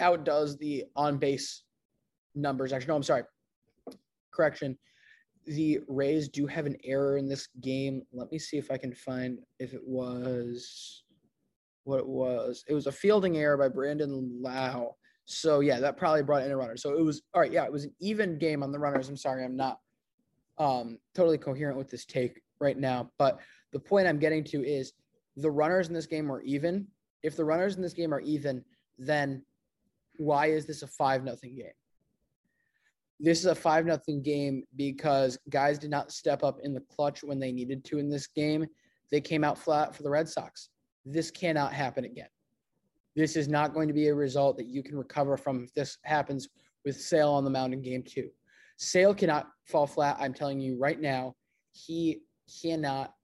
outdoes 0.00 0.58
the 0.58 0.84
on 0.94 1.18
base 1.18 1.62
numbers. 2.34 2.72
Actually, 2.72 2.88
no, 2.88 2.96
I'm 2.96 3.02
sorry. 3.02 3.22
Correction. 4.32 4.78
The 5.46 5.80
Rays 5.88 6.28
do 6.28 6.46
have 6.46 6.66
an 6.66 6.76
error 6.84 7.18
in 7.18 7.28
this 7.28 7.48
game. 7.60 8.02
Let 8.12 8.30
me 8.32 8.38
see 8.38 8.58
if 8.58 8.70
I 8.70 8.76
can 8.76 8.92
find 8.92 9.38
if 9.58 9.74
it 9.74 9.82
was 9.84 11.04
what 11.84 12.00
it 12.00 12.06
was. 12.06 12.64
It 12.68 12.74
was 12.74 12.86
a 12.86 12.92
fielding 12.92 13.36
error 13.38 13.56
by 13.56 13.68
Brandon 13.68 14.40
Lowe. 14.42 14.96
So 15.24 15.60
yeah, 15.60 15.80
that 15.80 15.96
probably 15.96 16.22
brought 16.22 16.42
in 16.42 16.50
a 16.50 16.56
runner. 16.56 16.76
So 16.76 16.96
it 16.96 17.02
was 17.02 17.22
all 17.32 17.40
right. 17.40 17.52
Yeah, 17.52 17.64
it 17.64 17.72
was 17.72 17.84
an 17.84 17.94
even 18.00 18.38
game 18.38 18.62
on 18.62 18.72
the 18.72 18.78
runners. 18.78 19.08
I'm 19.08 19.16
sorry, 19.16 19.44
I'm 19.44 19.56
not 19.56 19.78
um, 20.58 20.98
totally 21.14 21.38
coherent 21.38 21.78
with 21.78 21.90
this 21.90 22.04
take 22.04 22.40
right 22.60 22.78
now. 22.78 23.10
But 23.18 23.40
the 23.72 23.78
point 23.78 24.08
I'm 24.08 24.18
getting 24.18 24.44
to 24.44 24.64
is 24.64 24.92
the 25.36 25.50
runners 25.50 25.88
in 25.88 25.94
this 25.94 26.06
game 26.06 26.30
are 26.30 26.40
even. 26.42 26.86
If 27.22 27.36
the 27.36 27.44
runners 27.44 27.76
in 27.76 27.82
this 27.82 27.92
game 27.92 28.12
are 28.14 28.20
even, 28.20 28.64
then 28.98 29.42
why 30.18 30.46
is 30.46 30.66
this 30.66 30.82
a 30.82 30.86
five 30.86 31.24
nothing 31.24 31.56
game? 31.56 31.72
This 33.18 33.40
is 33.40 33.46
a 33.46 33.54
five 33.54 33.86
nothing 33.86 34.22
game 34.22 34.64
because 34.76 35.38
guys 35.48 35.78
did 35.78 35.90
not 35.90 36.12
step 36.12 36.42
up 36.42 36.58
in 36.62 36.74
the 36.74 36.82
clutch 36.94 37.22
when 37.22 37.38
they 37.38 37.52
needed 37.52 37.84
to 37.86 37.98
in 37.98 38.10
this 38.10 38.26
game. 38.26 38.66
They 39.10 39.20
came 39.20 39.44
out 39.44 39.58
flat 39.58 39.94
for 39.94 40.02
the 40.02 40.10
Red 40.10 40.28
Sox. 40.28 40.68
This 41.04 41.30
cannot 41.30 41.72
happen 41.72 42.04
again. 42.04 42.28
This 43.14 43.36
is 43.36 43.48
not 43.48 43.72
going 43.72 43.88
to 43.88 43.94
be 43.94 44.08
a 44.08 44.14
result 44.14 44.58
that 44.58 44.66
you 44.66 44.82
can 44.82 44.96
recover 44.98 45.36
from 45.36 45.64
if 45.64 45.72
this 45.72 45.98
happens 46.02 46.48
with 46.84 47.00
Sale 47.00 47.30
on 47.30 47.44
the 47.44 47.50
mound 47.50 47.72
in 47.72 47.80
game 47.80 48.02
two. 48.02 48.28
Sale 48.76 49.14
cannot 49.14 49.48
fall 49.64 49.86
flat. 49.86 50.18
I'm 50.20 50.34
telling 50.34 50.60
you 50.60 50.76
right 50.78 51.00
now, 51.00 51.34
he 51.72 52.20
cannot 52.62 53.14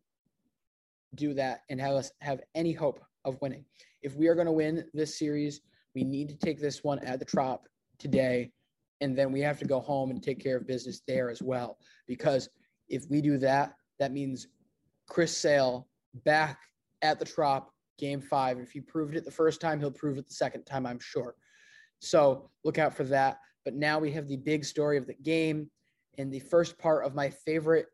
do 1.14 1.34
that 1.34 1.62
and 1.68 1.80
have 1.80 1.94
us 1.94 2.12
have 2.20 2.40
any 2.54 2.72
hope 2.72 3.00
of 3.24 3.40
winning. 3.40 3.64
If 4.02 4.16
we 4.16 4.28
are 4.28 4.34
going 4.34 4.46
to 4.46 4.52
win 4.52 4.84
this 4.94 5.18
series, 5.18 5.60
we 5.94 6.04
need 6.04 6.28
to 6.28 6.36
take 6.36 6.60
this 6.60 6.82
one 6.82 6.98
at 7.00 7.18
the 7.18 7.24
Trop 7.24 7.68
today, 7.98 8.50
and 9.00 9.16
then 9.16 9.30
we 9.30 9.40
have 9.40 9.58
to 9.58 9.64
go 9.64 9.80
home 9.80 10.10
and 10.10 10.22
take 10.22 10.42
care 10.42 10.56
of 10.56 10.66
business 10.66 11.02
there 11.06 11.30
as 11.30 11.42
well. 11.42 11.78
Because 12.06 12.48
if 12.88 13.04
we 13.10 13.20
do 13.20 13.38
that, 13.38 13.74
that 13.98 14.12
means 14.12 14.48
Chris 15.08 15.36
Sale 15.36 15.88
back 16.24 16.58
at 17.02 17.18
the 17.18 17.24
Trop 17.24 17.70
game 17.98 18.20
five. 18.20 18.58
If 18.58 18.72
he 18.72 18.80
proved 18.80 19.14
it 19.16 19.24
the 19.24 19.30
first 19.30 19.60
time, 19.60 19.78
he'll 19.78 19.90
prove 19.90 20.18
it 20.18 20.26
the 20.26 20.34
second 20.34 20.64
time, 20.64 20.86
I'm 20.86 21.00
sure. 21.00 21.34
So 22.00 22.50
look 22.64 22.78
out 22.78 22.94
for 22.94 23.04
that. 23.04 23.38
But 23.64 23.74
now 23.74 23.98
we 23.98 24.10
have 24.12 24.26
the 24.26 24.38
big 24.38 24.64
story 24.64 24.98
of 24.98 25.06
the 25.06 25.14
game 25.14 25.70
and 26.18 26.32
the 26.32 26.40
first 26.40 26.78
part 26.78 27.04
of 27.04 27.14
my 27.14 27.30
favorite 27.30 27.86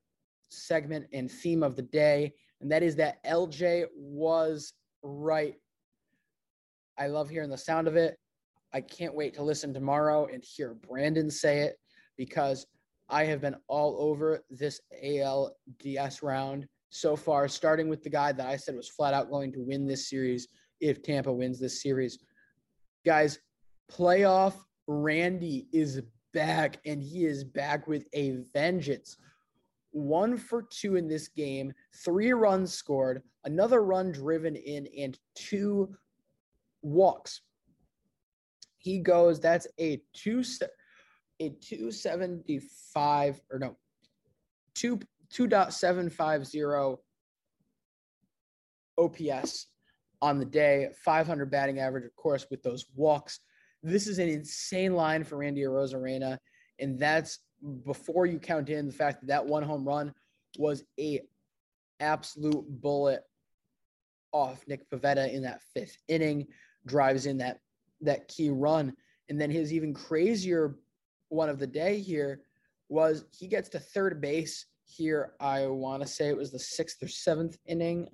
segment 0.50 1.06
and 1.12 1.30
theme 1.30 1.62
of 1.62 1.76
the 1.76 1.82
day, 1.82 2.32
and 2.60 2.70
that 2.70 2.82
is 2.82 2.96
that 2.96 3.24
LJ 3.24 3.86
was 3.96 4.72
right. 5.02 5.54
I 6.98 7.06
love 7.06 7.28
hearing 7.28 7.50
the 7.50 7.58
sound 7.58 7.86
of 7.86 7.96
it. 7.96 8.18
I 8.72 8.80
can't 8.80 9.14
wait 9.14 9.34
to 9.34 9.42
listen 9.42 9.72
tomorrow 9.72 10.26
and 10.26 10.44
hear 10.44 10.74
Brandon 10.74 11.30
say 11.30 11.60
it 11.60 11.76
because 12.16 12.66
I 13.08 13.24
have 13.24 13.40
been 13.40 13.56
all 13.68 13.96
over 13.98 14.44
this 14.50 14.80
ALDS 15.02 16.22
round 16.22 16.66
so 16.90 17.16
far, 17.16 17.48
starting 17.48 17.88
with 17.88 18.02
the 18.02 18.10
guy 18.10 18.32
that 18.32 18.46
I 18.46 18.56
said 18.56 18.74
was 18.74 18.88
flat 18.88 19.14
out 19.14 19.30
going 19.30 19.52
to 19.52 19.62
win 19.62 19.86
this 19.86 20.08
series 20.10 20.48
if 20.80 21.02
Tampa 21.02 21.32
wins 21.32 21.58
this 21.58 21.82
series. 21.82 22.18
Guys, 23.04 23.38
playoff 23.90 24.54
Randy 24.86 25.68
is 25.72 26.02
back, 26.34 26.78
and 26.84 27.02
he 27.02 27.24
is 27.24 27.44
back 27.44 27.86
with 27.86 28.06
a 28.12 28.38
vengeance. 28.52 29.16
One 29.92 30.36
for 30.36 30.62
two 30.62 30.96
in 30.96 31.08
this 31.08 31.28
game, 31.28 31.72
three 32.04 32.32
runs 32.32 32.72
scored, 32.74 33.22
another 33.44 33.82
run 33.82 34.12
driven 34.12 34.54
in, 34.56 34.86
and 34.98 35.18
two 35.34 35.94
walks. 36.82 37.40
He 38.76 39.00
goes, 39.00 39.40
that's 39.40 39.66
a 39.78 40.00
two 40.12 40.42
a 41.40 41.50
275 41.50 43.40
or 43.50 43.58
no, 43.58 43.76
two 44.74 44.98
2.750 45.32 46.98
OPS 48.96 49.66
on 50.20 50.38
the 50.38 50.44
day, 50.44 50.88
500 51.04 51.50
batting 51.50 51.78
average, 51.78 52.04
of 52.04 52.16
course, 52.16 52.46
with 52.50 52.62
those 52.62 52.86
walks. 52.96 53.40
This 53.82 54.06
is 54.08 54.18
an 54.18 54.28
insane 54.28 54.94
line 54.94 55.22
for 55.22 55.36
Randy 55.36 55.62
Arozarena, 55.62 56.38
and 56.80 56.98
that's 56.98 57.38
before 57.84 58.26
you 58.26 58.38
count 58.38 58.68
in 58.68 58.86
the 58.86 58.92
fact 58.92 59.20
that 59.20 59.28
that 59.28 59.46
one 59.46 59.62
home 59.62 59.86
run 59.86 60.14
was 60.58 60.84
a 60.98 61.20
absolute 62.00 62.64
bullet 62.80 63.22
off 64.32 64.64
Nick 64.68 64.88
Pivetta 64.90 65.32
in 65.32 65.42
that 65.42 65.62
fifth 65.74 65.98
inning, 66.08 66.46
drives 66.86 67.26
in 67.26 67.38
that 67.38 67.58
that 68.00 68.28
key 68.28 68.50
run, 68.50 68.94
and 69.28 69.40
then 69.40 69.50
his 69.50 69.72
even 69.72 69.92
crazier 69.92 70.76
one 71.28 71.48
of 71.48 71.58
the 71.58 71.66
day 71.66 72.00
here 72.00 72.42
was 72.88 73.24
he 73.32 73.46
gets 73.46 73.68
to 73.70 73.78
third 73.78 74.20
base 74.20 74.66
here. 74.84 75.32
I 75.40 75.66
want 75.66 76.02
to 76.02 76.08
say 76.08 76.28
it 76.28 76.36
was 76.36 76.52
the 76.52 76.58
sixth 76.58 77.02
or 77.02 77.08
seventh 77.08 77.58
inning. 77.66 78.08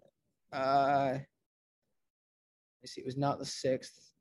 Uh, 0.53 1.19
I 1.19 2.87
see 2.87 3.01
it 3.01 3.07
was 3.07 3.17
not 3.17 3.39
the 3.39 3.45
sixth. 3.45 4.13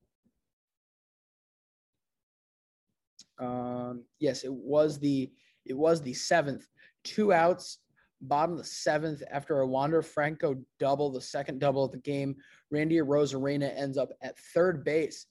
Um, 3.40 4.04
yes, 4.20 4.44
it 4.44 4.54
was 4.54 5.00
the 5.00 5.32
it 5.66 5.78
was 5.78 6.02
the 6.02 6.14
seventh. 6.14 6.68
Two 7.04 7.34
outs, 7.34 7.80
bottom 8.22 8.54
of 8.54 8.58
the 8.58 8.64
seventh 8.64 9.24
after 9.32 9.60
a 9.60 9.68
Wander 9.68 10.02
Franco 10.02 10.56
double, 10.80 11.12
the 11.12 11.22
second 11.22 11.60
double 11.60 11.86
of 11.86 11.92
the 11.92 11.98
game. 11.98 12.36
Randy 12.72 12.98
Arozarena 12.98 13.72
ends 13.78 13.98
up 13.98 14.10
at 14.22 14.38
third 14.54 14.84
base, 14.84 15.26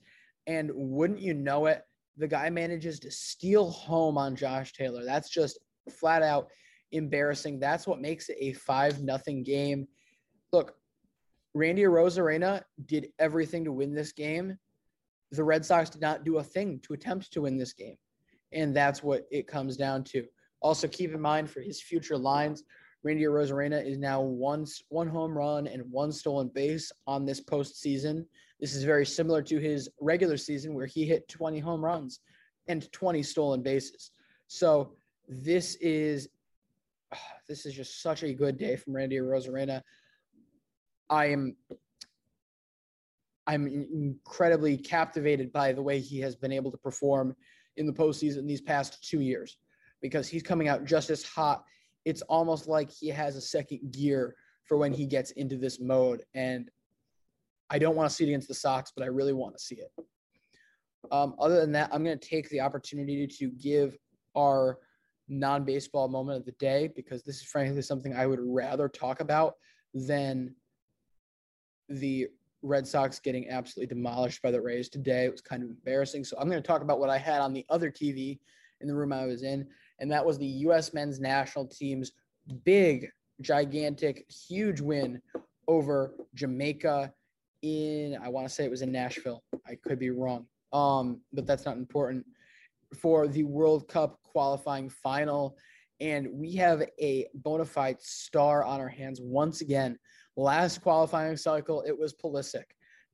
and 0.46 0.70
wouldn't 0.74 1.20
you 1.20 1.34
know 1.34 1.66
it, 1.66 1.82
the 2.16 2.28
guy 2.28 2.50
manages 2.50 3.00
to 3.00 3.10
steal 3.10 3.70
home 3.70 4.18
on 4.18 4.36
Josh 4.36 4.72
Taylor. 4.72 5.04
That's 5.04 5.30
just 5.30 5.58
flat 5.90 6.22
out 6.22 6.48
embarrassing. 6.92 7.58
That's 7.58 7.86
what 7.86 8.00
makes 8.00 8.28
it 8.28 8.36
a 8.40 8.52
five 8.52 9.02
nothing 9.02 9.42
game. 9.42 9.88
Look, 10.52 10.74
Randy 11.54 11.82
Arozarena 11.82 12.62
did 12.86 13.08
everything 13.18 13.64
to 13.64 13.72
win 13.72 13.94
this 13.94 14.12
game. 14.12 14.58
The 15.32 15.44
Red 15.44 15.64
Sox 15.64 15.90
did 15.90 16.00
not 16.00 16.24
do 16.24 16.38
a 16.38 16.44
thing 16.44 16.78
to 16.80 16.92
attempt 16.92 17.32
to 17.32 17.42
win 17.42 17.56
this 17.56 17.72
game. 17.72 17.96
And 18.52 18.76
that's 18.76 19.02
what 19.02 19.26
it 19.30 19.48
comes 19.48 19.76
down 19.76 20.04
to. 20.04 20.26
Also, 20.60 20.86
keep 20.86 21.12
in 21.12 21.20
mind 21.20 21.50
for 21.50 21.60
his 21.60 21.80
future 21.80 22.16
lines, 22.16 22.64
Randy 23.02 23.24
Arozarena 23.24 23.84
is 23.84 23.98
now 23.98 24.20
one 24.20 24.64
one 24.88 25.08
home 25.08 25.36
run 25.36 25.66
and 25.66 25.82
one 25.90 26.12
stolen 26.12 26.48
base 26.48 26.92
on 27.06 27.24
this 27.24 27.40
postseason. 27.40 28.24
This 28.60 28.76
is 28.76 28.84
very 28.84 29.04
similar 29.04 29.42
to 29.42 29.58
his 29.58 29.88
regular 30.00 30.36
season 30.36 30.74
where 30.74 30.86
he 30.86 31.04
hit 31.04 31.28
20 31.28 31.58
home 31.58 31.84
runs 31.84 32.20
and 32.68 32.90
20 32.92 33.22
stolen 33.22 33.62
bases. 33.62 34.12
So 34.46 34.92
this 35.28 35.76
is 35.80 36.28
this 37.48 37.66
is 37.66 37.74
just 37.74 38.02
such 38.02 38.22
a 38.22 38.32
good 38.32 38.56
day 38.56 38.76
from 38.76 38.94
Randy 38.94 39.16
Arozarena. 39.16 39.82
I 41.10 41.26
am 41.26 41.56
I'm 43.46 43.66
incredibly 43.66 44.76
captivated 44.76 45.52
by 45.52 45.72
the 45.72 45.82
way 45.82 46.00
he 46.00 46.20
has 46.20 46.36
been 46.36 46.52
able 46.52 46.70
to 46.70 46.78
perform 46.78 47.34
in 47.76 47.86
the 47.86 47.92
postseason 47.92 48.46
these 48.46 48.60
past 48.60 49.08
two 49.08 49.20
years 49.20 49.56
because 50.00 50.28
he's 50.28 50.42
coming 50.42 50.68
out 50.68 50.84
just 50.84 51.10
as 51.10 51.24
hot. 51.24 51.64
It's 52.04 52.22
almost 52.22 52.68
like 52.68 52.90
he 52.90 53.08
has 53.08 53.36
a 53.36 53.40
second 53.40 53.92
gear 53.92 54.34
for 54.64 54.76
when 54.76 54.92
he 54.92 55.06
gets 55.06 55.32
into 55.32 55.56
this 55.56 55.80
mode. 55.80 56.22
And 56.34 56.70
I 57.70 57.78
don't 57.78 57.96
want 57.96 58.08
to 58.08 58.14
see 58.14 58.24
it 58.24 58.28
against 58.28 58.48
the 58.48 58.54
Sox, 58.54 58.92
but 58.94 59.04
I 59.04 59.08
really 59.08 59.32
want 59.32 59.56
to 59.56 59.62
see 59.62 59.76
it. 59.76 59.90
Um, 61.10 61.34
other 61.38 61.60
than 61.60 61.72
that, 61.72 61.90
I'm 61.92 62.04
going 62.04 62.18
to 62.18 62.28
take 62.28 62.48
the 62.50 62.60
opportunity 62.60 63.26
to 63.26 63.50
give 63.50 63.96
our 64.36 64.78
non 65.28 65.64
baseball 65.64 66.08
moment 66.08 66.38
of 66.38 66.44
the 66.44 66.52
day 66.52 66.90
because 66.94 67.22
this 67.22 67.36
is 67.36 67.44
frankly 67.44 67.82
something 67.82 68.14
I 68.14 68.26
would 68.26 68.40
rather 68.40 68.88
talk 68.88 69.20
about 69.20 69.54
than 69.94 70.54
the 71.88 72.28
Red 72.62 72.86
Sox 72.86 73.18
getting 73.18 73.48
absolutely 73.48 73.94
demolished 73.94 74.42
by 74.42 74.50
the 74.50 74.60
Rays 74.60 74.88
today. 74.88 75.24
It 75.24 75.32
was 75.32 75.40
kind 75.40 75.62
of 75.62 75.70
embarrassing. 75.70 76.24
So 76.24 76.36
I'm 76.38 76.48
going 76.48 76.62
to 76.62 76.66
talk 76.66 76.82
about 76.82 77.00
what 77.00 77.10
I 77.10 77.18
had 77.18 77.40
on 77.40 77.52
the 77.52 77.66
other 77.68 77.90
TV 77.90 78.38
in 78.80 78.88
the 78.88 78.94
room 78.94 79.12
I 79.12 79.26
was 79.26 79.42
in, 79.42 79.66
and 80.00 80.10
that 80.10 80.24
was 80.24 80.38
the 80.38 80.46
U.S. 80.46 80.92
men's 80.92 81.20
national 81.20 81.66
team's 81.66 82.12
big, 82.64 83.08
gigantic, 83.40 84.24
huge 84.30 84.80
win 84.80 85.20
over 85.68 86.14
Jamaica 86.34 87.12
in, 87.62 88.18
I 88.22 88.28
want 88.28 88.48
to 88.48 88.52
say 88.52 88.64
it 88.64 88.70
was 88.70 88.82
in 88.82 88.90
Nashville. 88.90 89.42
I 89.66 89.76
could 89.76 89.98
be 89.98 90.10
wrong, 90.10 90.46
um, 90.72 91.20
but 91.32 91.46
that's 91.46 91.64
not 91.64 91.76
important. 91.76 92.26
For 92.98 93.28
the 93.28 93.44
World 93.44 93.88
Cup 93.88 94.18
qualifying 94.32 94.88
final. 94.88 95.56
And 96.00 96.28
we 96.32 96.54
have 96.56 96.82
a 97.00 97.28
bona 97.34 97.64
fide 97.64 98.02
star 98.02 98.64
on 98.64 98.80
our 98.80 98.88
hands 98.88 99.20
once 99.22 99.60
again. 99.60 99.98
Last 100.36 100.80
qualifying 100.80 101.36
cycle, 101.36 101.82
it 101.86 101.96
was 101.96 102.14
Pulisic. 102.14 102.64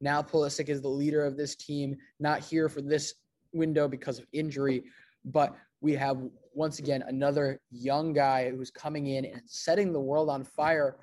Now 0.01 0.23
Pulisic 0.23 0.69
is 0.69 0.81
the 0.81 0.89
leader 0.89 1.25
of 1.25 1.37
this 1.37 1.57
team, 1.57 1.97
not 2.21 2.41
here 2.41 2.69
for 2.69 2.81
this 2.81 3.15
window 3.53 3.89
because 3.89 4.19
of 4.19 4.27
injury, 4.33 4.85
but 5.25 5.57
we 5.81 5.95
have 5.95 6.19
once 6.55 6.79
again 6.79 7.05
another 7.07 7.61
young 7.71 8.13
guy 8.13 8.51
who's 8.51 8.71
coming 8.71 9.07
in 9.07 9.25
and 9.25 9.43
setting 9.47 9.93
the 9.93 10.01
world 10.01 10.29
on 10.29 10.45
fire. 10.45 10.97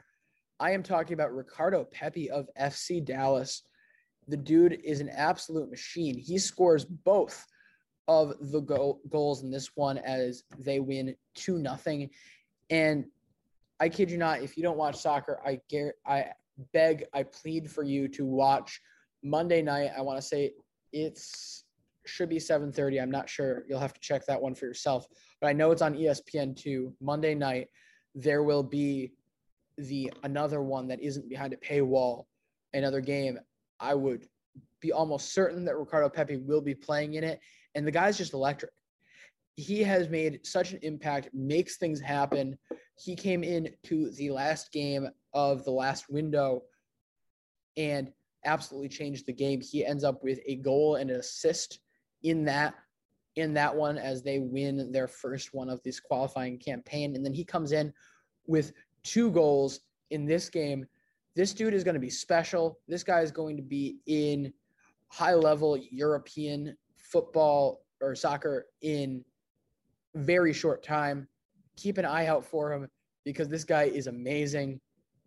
I 0.60 0.72
am 0.72 0.84
talking 0.84 1.13
about 1.13 1.36
Ricardo 1.36 1.86
Pepi 1.86 2.29
of 2.29 2.50
FC 2.60 3.03
Dallas. 3.03 3.63
The 4.27 4.38
dude 4.38 4.79
is 4.84 5.01
an 5.01 5.10
absolute 5.10 5.69
machine. 5.69 6.17
He 6.17 6.38
scores 6.38 6.86
both 6.86 7.45
of 8.07 8.34
the 8.51 8.62
go- 8.62 9.00
goals 9.10 9.43
in 9.43 9.51
this 9.51 9.72
one 9.75 9.98
as 10.00 10.43
they 10.57 10.79
win 10.79 11.15
2 11.36 11.57
nothing. 11.57 12.10
And 12.69 13.05
I 13.79 13.89
kid 13.89 14.10
you 14.10 14.17
not, 14.17 14.41
if 14.41 14.58
you 14.58 14.63
don't 14.63 14.77
watch 14.77 14.98
soccer, 14.98 15.39
I 15.46 15.60
gar- 15.72 15.96
I 16.05 16.27
beg, 16.74 17.05
I 17.13 17.24
plead 17.24 17.70
for 17.70 17.84
you 17.84 18.08
to 18.10 18.25
watch 18.25 18.82
Monday 19.24 19.62
night. 19.62 19.91
I 19.98 20.01
want 20.01 20.17
to 20.17 20.25
say 20.25 20.53
it's 20.94 21.65
should 22.05 22.29
be 22.29 22.39
7:30. 22.39 23.01
I'm 23.01 23.12
not 23.12 23.29
sure. 23.29 23.65
You'll 23.67 23.79
have 23.79 23.94
to 23.94 24.00
check 24.00 24.25
that 24.25 24.41
one 24.41 24.55
for 24.55 24.65
yourself. 24.65 25.08
But 25.41 25.48
I 25.48 25.53
know 25.53 25.72
it's 25.72 25.82
on 25.82 25.96
ESPN2 25.96 26.94
Monday 27.01 27.36
night. 27.36 27.67
There 28.13 28.44
will 28.44 28.63
be 28.63 29.13
the 29.77 30.12
another 30.24 30.62
one 30.62 30.88
that 30.88 31.01
isn't 31.01 31.27
behind 31.27 31.53
a 31.53 31.58
paywall, 31.58 32.25
another 32.74 33.01
game. 33.01 33.39
I 33.79 33.94
would 33.94 34.27
be 34.79 34.91
almost 34.91 35.34
certain 35.34 35.65
that 35.65 35.78
Ricardo 35.78 36.10
Pepi 36.10 36.38
will 36.38 36.62
be 36.62 36.76
playing 36.76 37.15
in 37.15 37.23
it, 37.23 37.39
and 37.73 37.86
the 37.86 37.91
guy's 37.91 38.17
just 38.17 38.34
electric. 38.34 38.71
He 39.56 39.84
has 39.84 40.10
made 40.10 40.46
such 40.46 40.74
an 40.74 40.80
impact, 40.82 41.30
makes 41.34 41.78
things 41.78 42.00
happen 42.00 42.58
he 42.98 43.15
came 43.15 43.44
in 43.44 43.70
to 43.84 44.10
the 44.12 44.32
last 44.32 44.72
game 44.72 45.08
of 45.34 45.63
the 45.65 45.72
last 45.72 46.10
window 46.10 46.63
and 47.78 48.12
absolutely 48.46 48.89
changed 48.89 49.26
the 49.26 49.34
game. 49.34 49.60
He 49.60 49.86
ends 49.86 50.04
up 50.04 50.24
with 50.24 50.39
a 50.46 50.56
goal 50.58 50.96
and 50.96 51.10
an 51.10 51.20
assist 51.20 51.80
in 52.24 52.46
that 52.46 52.76
in 53.36 53.54
that 53.54 53.76
one 53.76 53.98
as 53.98 54.24
they 54.24 54.39
win 54.39 54.94
their 54.94 55.10
first 55.10 55.54
one 55.54 55.70
of 55.70 55.84
this 55.84 56.00
qualifying 56.00 56.58
campaign 56.58 57.15
and 57.15 57.26
then 57.26 57.34
he 57.34 57.44
comes 57.44 57.74
in 57.74 57.91
with 58.48 58.72
two 59.04 59.30
goals 59.30 59.82
in 60.10 60.26
this 60.26 60.50
game. 60.50 60.86
This 61.36 61.54
dude 61.54 61.74
is 61.74 61.84
going 61.84 61.96
to 61.96 62.00
be 62.00 62.10
special. 62.10 62.80
This 62.88 63.04
guy 63.04 63.20
is 63.20 63.32
going 63.32 63.58
to 63.58 63.63
be 63.63 63.98
in 64.06 64.54
high 65.10 65.34
level 65.34 65.78
European 65.91 66.78
football 66.96 67.82
or 68.00 68.15
soccer 68.15 68.68
in 68.82 69.26
very 70.15 70.54
short 70.54 70.84
time 70.84 71.28
keep 71.75 71.97
an 71.97 72.06
eye 72.06 72.28
out 72.28 72.45
for 72.45 72.71
him 72.71 72.88
because 73.23 73.49
this 73.49 73.63
guy 73.63 73.84
is 73.84 74.08
amazing. 74.08 74.80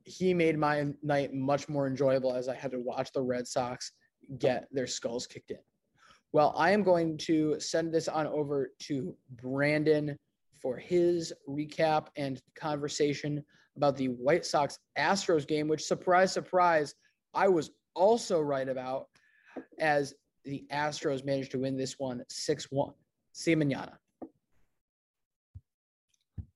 He 0.04 0.32
made 0.32 0.58
my 0.58 0.86
night 1.02 1.34
much 1.34 1.68
more 1.68 1.86
enjoyable 1.86 2.34
as 2.34 2.48
I 2.48 2.54
had 2.54 2.70
to 2.72 2.80
watch 2.80 3.12
the 3.12 3.22
Red 3.22 3.46
Sox 3.46 3.92
get 4.38 4.68
their 4.72 4.86
skulls 4.86 5.26
kicked 5.26 5.50
in. 5.50 5.58
Well, 6.32 6.54
I 6.56 6.70
am 6.70 6.82
going 6.82 7.16
to 7.18 7.58
send 7.58 7.92
this 7.92 8.08
on 8.08 8.26
over 8.26 8.70
to 8.80 9.16
Brandon 9.42 10.16
for 10.60 10.76
his 10.76 11.32
recap 11.48 12.08
and 12.16 12.40
conversation 12.54 13.44
about 13.76 13.96
the 13.96 14.08
White 14.08 14.44
Sox 14.44 14.78
Astros 14.98 15.46
game, 15.46 15.68
which, 15.68 15.84
surprise, 15.84 16.32
surprise, 16.32 16.94
I 17.32 17.48
was 17.48 17.70
also 17.94 18.40
right 18.40 18.68
about 18.68 19.06
as 19.78 20.14
the 20.44 20.66
Astros 20.72 21.24
managed 21.24 21.52
to 21.52 21.60
win 21.60 21.76
this 21.76 21.98
one 21.98 22.22
6 22.28 22.66
1. 22.70 22.92
See 23.32 23.52
you 23.52 23.56
manana. 23.56 23.98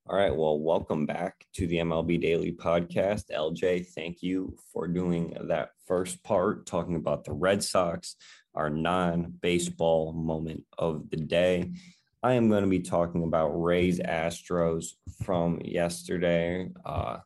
All 0.08 0.16
right. 0.16 0.34
Well, 0.34 0.58
welcome 0.58 1.06
back 1.06 1.46
to 1.54 1.68
the 1.68 1.76
MLB 1.76 2.20
Daily 2.20 2.50
Podcast. 2.50 3.30
LJ, 3.30 3.86
thank 3.86 4.20
you 4.20 4.56
for 4.72 4.88
doing 4.88 5.36
that 5.42 5.70
first 5.86 6.24
part, 6.24 6.66
talking 6.66 6.96
about 6.96 7.24
the 7.24 7.32
Red 7.32 7.62
Sox, 7.62 8.16
our 8.52 8.68
non 8.68 9.32
baseball 9.40 10.12
moment 10.12 10.64
of 10.76 11.08
the 11.08 11.18
day. 11.18 11.74
I 12.20 12.32
am 12.32 12.48
going 12.48 12.64
to 12.64 12.68
be 12.68 12.80
talking 12.80 13.22
about 13.22 13.50
Rays 13.50 14.00
Astros 14.00 14.94
from 15.24 15.60
yesterday. 15.64 16.68
Uh, 16.84 17.18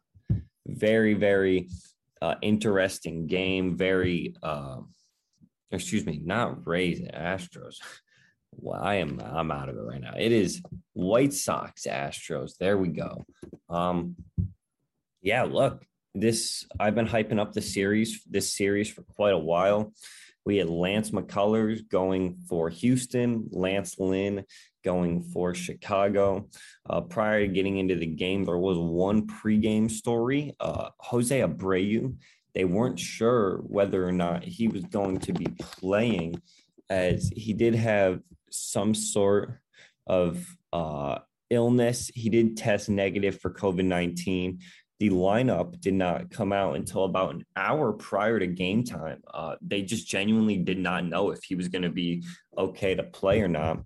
very, 0.66 1.14
very 1.14 1.70
uh, 2.20 2.34
interesting 2.42 3.26
game. 3.26 3.78
Very, 3.78 4.36
uh, 4.42 4.80
excuse 5.70 6.04
me, 6.04 6.20
not 6.22 6.66
Rays 6.66 7.00
Astros. 7.00 7.76
Well, 8.56 8.80
I 8.80 8.96
am 8.96 9.20
I'm 9.24 9.50
out 9.50 9.68
of 9.68 9.76
it 9.76 9.82
right 9.82 10.00
now. 10.00 10.14
It 10.16 10.32
is 10.32 10.62
White 10.92 11.32
Sox 11.32 11.86
Astros. 11.86 12.56
There 12.58 12.78
we 12.78 12.88
go. 12.88 13.24
Um 13.68 14.16
yeah, 15.22 15.42
look, 15.42 15.84
this 16.14 16.66
I've 16.78 16.94
been 16.94 17.08
hyping 17.08 17.40
up 17.40 17.52
the 17.52 17.62
series 17.62 18.22
this 18.28 18.52
series 18.52 18.90
for 18.90 19.02
quite 19.02 19.34
a 19.34 19.38
while. 19.38 19.92
We 20.44 20.58
had 20.58 20.68
Lance 20.68 21.10
McCullers 21.10 21.86
going 21.88 22.36
for 22.48 22.70
Houston, 22.70 23.48
Lance 23.50 23.98
Lynn 23.98 24.44
going 24.84 25.24
for 25.24 25.52
Chicago. 25.52 26.48
Uh, 26.88 27.00
prior 27.00 27.40
to 27.40 27.52
getting 27.52 27.78
into 27.78 27.96
the 27.96 28.06
game, 28.06 28.44
there 28.44 28.56
was 28.56 28.78
one 28.78 29.26
pregame 29.26 29.90
story. 29.90 30.54
Uh, 30.60 30.90
Jose 30.98 31.40
Abreu, 31.40 32.14
they 32.54 32.64
weren't 32.64 33.00
sure 33.00 33.56
whether 33.66 34.06
or 34.06 34.12
not 34.12 34.44
he 34.44 34.68
was 34.68 34.84
going 34.84 35.18
to 35.18 35.32
be 35.32 35.46
playing, 35.58 36.40
as 36.88 37.30
he 37.34 37.52
did 37.52 37.74
have 37.74 38.20
some 38.50 38.94
sort 38.94 39.58
of 40.06 40.46
uh, 40.72 41.18
illness. 41.50 42.10
He 42.14 42.28
did 42.30 42.56
test 42.56 42.88
negative 42.88 43.40
for 43.40 43.50
COVID 43.50 43.84
19. 43.84 44.60
The 44.98 45.10
lineup 45.10 45.78
did 45.80 45.92
not 45.92 46.30
come 46.30 46.52
out 46.52 46.76
until 46.76 47.04
about 47.04 47.34
an 47.34 47.44
hour 47.54 47.92
prior 47.92 48.38
to 48.38 48.46
game 48.46 48.82
time. 48.82 49.22
Uh, 49.32 49.56
they 49.60 49.82
just 49.82 50.08
genuinely 50.08 50.56
did 50.56 50.78
not 50.78 51.04
know 51.04 51.30
if 51.30 51.44
he 51.44 51.54
was 51.54 51.68
going 51.68 51.82
to 51.82 51.90
be 51.90 52.24
okay 52.56 52.94
to 52.94 53.02
play 53.02 53.42
or 53.42 53.48
not. 53.48 53.82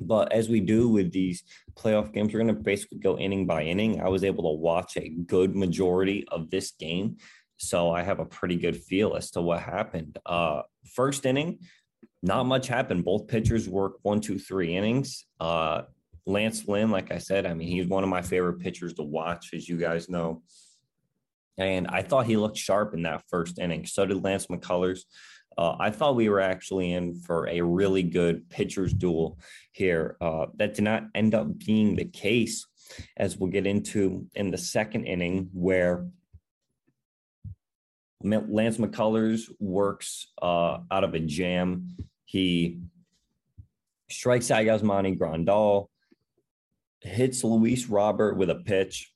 But 0.00 0.32
as 0.32 0.48
we 0.48 0.58
do 0.58 0.88
with 0.88 1.12
these 1.12 1.44
playoff 1.74 2.12
games, 2.12 2.32
we're 2.32 2.42
going 2.42 2.54
to 2.54 2.60
basically 2.60 2.98
go 2.98 3.18
inning 3.18 3.46
by 3.46 3.62
inning. 3.62 4.00
I 4.00 4.08
was 4.08 4.24
able 4.24 4.44
to 4.44 4.58
watch 4.58 4.96
a 4.96 5.08
good 5.08 5.54
majority 5.54 6.24
of 6.28 6.50
this 6.50 6.72
game. 6.72 7.18
So 7.58 7.92
I 7.92 8.02
have 8.02 8.18
a 8.18 8.24
pretty 8.24 8.56
good 8.56 8.76
feel 8.76 9.14
as 9.14 9.30
to 9.32 9.42
what 9.42 9.60
happened. 9.60 10.18
Uh, 10.26 10.62
first 10.94 11.24
inning, 11.24 11.60
not 12.22 12.46
much 12.46 12.68
happened. 12.68 13.04
Both 13.04 13.28
pitchers 13.28 13.68
worked 13.68 14.00
one, 14.02 14.20
two, 14.20 14.38
three 14.38 14.76
innings. 14.76 15.26
Uh, 15.40 15.82
Lance 16.24 16.68
Lynn, 16.68 16.90
like 16.90 17.10
I 17.10 17.18
said, 17.18 17.46
I 17.46 17.54
mean, 17.54 17.68
he's 17.68 17.86
one 17.86 18.04
of 18.04 18.08
my 18.10 18.22
favorite 18.22 18.60
pitchers 18.60 18.94
to 18.94 19.02
watch, 19.02 19.50
as 19.54 19.68
you 19.68 19.76
guys 19.76 20.08
know. 20.08 20.42
And 21.58 21.88
I 21.88 22.02
thought 22.02 22.26
he 22.26 22.36
looked 22.36 22.56
sharp 22.56 22.94
in 22.94 23.02
that 23.02 23.24
first 23.28 23.58
inning. 23.58 23.86
So 23.86 24.06
did 24.06 24.22
Lance 24.22 24.46
McCullers. 24.46 25.00
Uh, 25.58 25.76
I 25.78 25.90
thought 25.90 26.16
we 26.16 26.28
were 26.28 26.40
actually 26.40 26.92
in 26.92 27.16
for 27.16 27.48
a 27.48 27.60
really 27.60 28.02
good 28.02 28.48
pitcher's 28.48 28.92
duel 28.92 29.38
here. 29.72 30.16
Uh, 30.20 30.46
that 30.54 30.74
did 30.74 30.84
not 30.84 31.04
end 31.14 31.34
up 31.34 31.58
being 31.58 31.96
the 31.96 32.06
case. 32.06 32.66
as 33.16 33.36
we'll 33.36 33.50
get 33.50 33.66
into 33.66 34.26
in 34.34 34.50
the 34.50 34.58
second 34.58 35.06
inning, 35.06 35.48
where 35.52 36.06
Lance 38.22 38.78
McCullers 38.78 39.50
works 39.58 40.28
uh, 40.40 40.78
out 40.90 41.04
of 41.04 41.14
a 41.14 41.20
jam. 41.20 41.96
He 42.32 42.80
strikes 44.08 44.50
out 44.50 44.64
Yasmani 44.64 45.18
Grandal, 45.18 45.88
hits 47.02 47.44
Luis 47.44 47.90
Robert 47.90 48.38
with 48.38 48.48
a 48.48 48.54
pitch. 48.54 49.12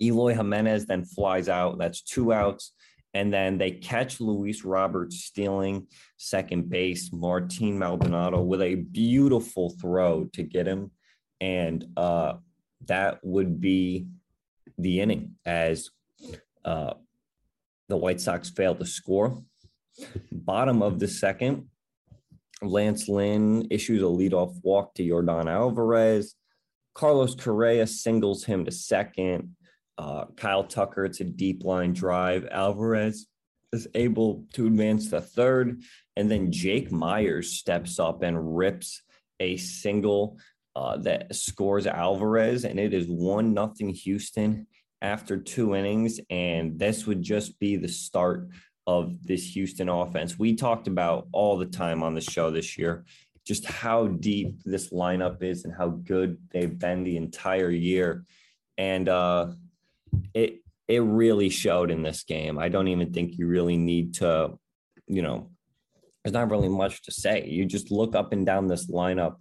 Eloy 0.00 0.32
Jimenez 0.32 0.86
then 0.86 1.04
flies 1.04 1.50
out. 1.50 1.76
That's 1.76 2.00
two 2.00 2.32
outs. 2.32 2.72
And 3.12 3.30
then 3.30 3.58
they 3.58 3.72
catch 3.72 4.22
Luis 4.22 4.64
Robert 4.64 5.12
stealing 5.12 5.86
second 6.16 6.70
base, 6.70 7.12
Martin 7.12 7.78
Maldonado 7.78 8.40
with 8.40 8.62
a 8.62 8.76
beautiful 8.76 9.74
throw 9.78 10.24
to 10.32 10.42
get 10.42 10.66
him. 10.66 10.92
And 11.42 11.84
uh, 11.94 12.36
that 12.86 13.18
would 13.22 13.60
be 13.60 14.06
the 14.78 15.00
inning 15.00 15.34
as 15.44 15.90
uh, 16.64 16.94
the 17.90 17.98
White 17.98 18.22
Sox 18.22 18.48
failed 18.48 18.78
to 18.78 18.86
score. 18.86 19.42
Bottom 20.32 20.80
of 20.80 21.00
the 21.00 21.08
second, 21.08 21.68
Lance 22.62 23.08
Lynn 23.08 23.68
issues 23.70 24.02
a 24.02 24.06
leadoff 24.06 24.54
walk 24.62 24.94
to 24.94 25.02
Yordan 25.02 25.50
Alvarez. 25.50 26.34
Carlos 26.94 27.34
Correa 27.34 27.86
singles 27.86 28.44
him 28.44 28.64
to 28.64 28.70
second. 28.72 29.54
Uh, 29.96 30.26
Kyle 30.36 30.64
Tucker, 30.64 31.04
it's 31.04 31.20
a 31.20 31.24
deep 31.24 31.64
line 31.64 31.92
drive. 31.92 32.46
Alvarez 32.50 33.26
is 33.72 33.88
able 33.94 34.44
to 34.54 34.66
advance 34.66 35.10
to 35.10 35.20
third. 35.20 35.82
And 36.16 36.30
then 36.30 36.50
Jake 36.50 36.90
Meyers 36.90 37.52
steps 37.52 37.98
up 37.98 38.22
and 38.22 38.56
rips 38.56 39.02
a 39.40 39.56
single 39.56 40.38
uh, 40.74 40.96
that 40.98 41.34
scores 41.34 41.86
Alvarez. 41.86 42.64
And 42.64 42.78
it 42.78 42.94
is 42.94 43.06
1 43.08 43.54
nothing 43.54 43.90
Houston 43.90 44.66
after 45.00 45.36
two 45.36 45.74
innings. 45.74 46.20
And 46.30 46.78
this 46.78 47.06
would 47.06 47.22
just 47.22 47.58
be 47.58 47.76
the 47.76 47.88
start 47.88 48.48
of 48.88 49.22
this 49.22 49.50
Houston 49.50 49.90
offense. 49.90 50.38
We 50.38 50.56
talked 50.56 50.88
about 50.88 51.28
all 51.30 51.58
the 51.58 51.66
time 51.66 52.02
on 52.02 52.14
the 52.14 52.22
show 52.22 52.50
this 52.50 52.78
year 52.78 53.04
just 53.46 53.66
how 53.66 54.06
deep 54.06 54.62
this 54.64 54.90
lineup 54.90 55.42
is 55.42 55.64
and 55.64 55.74
how 55.74 55.88
good 55.88 56.38
they've 56.52 56.78
been 56.78 57.04
the 57.04 57.18
entire 57.18 57.70
year. 57.70 58.24
And 58.78 59.08
uh, 59.08 59.48
it 60.32 60.62
it 60.86 61.02
really 61.02 61.50
showed 61.50 61.90
in 61.90 62.02
this 62.02 62.24
game. 62.24 62.58
I 62.58 62.70
don't 62.70 62.88
even 62.88 63.12
think 63.12 63.36
you 63.36 63.46
really 63.46 63.76
need 63.76 64.14
to, 64.14 64.58
you 65.06 65.20
know, 65.20 65.50
there's 66.24 66.32
not 66.32 66.50
really 66.50 66.70
much 66.70 67.02
to 67.02 67.12
say. 67.12 67.46
You 67.46 67.66
just 67.66 67.90
look 67.90 68.16
up 68.16 68.32
and 68.32 68.46
down 68.46 68.68
this 68.68 68.90
lineup. 68.90 69.36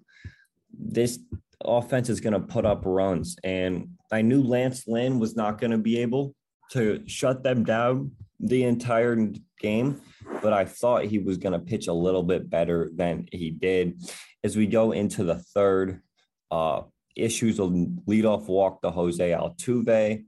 This 0.77 1.19
offense 1.63 2.09
is 2.09 2.19
going 2.19 2.33
to 2.33 2.41
put 2.41 2.65
up 2.65 2.81
runs. 2.85 3.37
And 3.45 3.91
I 4.11 4.23
knew 4.23 4.43
Lance 4.43 4.87
Lynn 4.87 5.19
was 5.19 5.37
not 5.37 5.59
going 5.59 5.71
to 5.71 5.77
be 5.77 5.99
able 5.99 6.35
to 6.71 7.01
shut 7.07 7.43
them 7.43 7.63
down 7.63 8.11
the 8.39 8.63
entire 8.63 9.31
game, 9.59 10.01
but 10.41 10.53
I 10.53 10.65
thought 10.65 11.05
he 11.05 11.19
was 11.19 11.37
going 11.37 11.53
to 11.53 11.59
pitch 11.59 11.87
a 11.87 11.93
little 11.93 12.23
bit 12.23 12.49
better 12.49 12.89
than 12.93 13.27
he 13.31 13.51
did. 13.51 14.01
As 14.43 14.55
we 14.55 14.67
go 14.67 14.91
into 14.91 15.23
the 15.23 15.39
third, 15.39 16.01
uh, 16.51 16.81
issues 17.15 17.59
a 17.59 17.63
leadoff 17.63 18.47
walk 18.47 18.81
to 18.81 18.91
Jose 18.91 19.31
Altuve. 19.31 20.23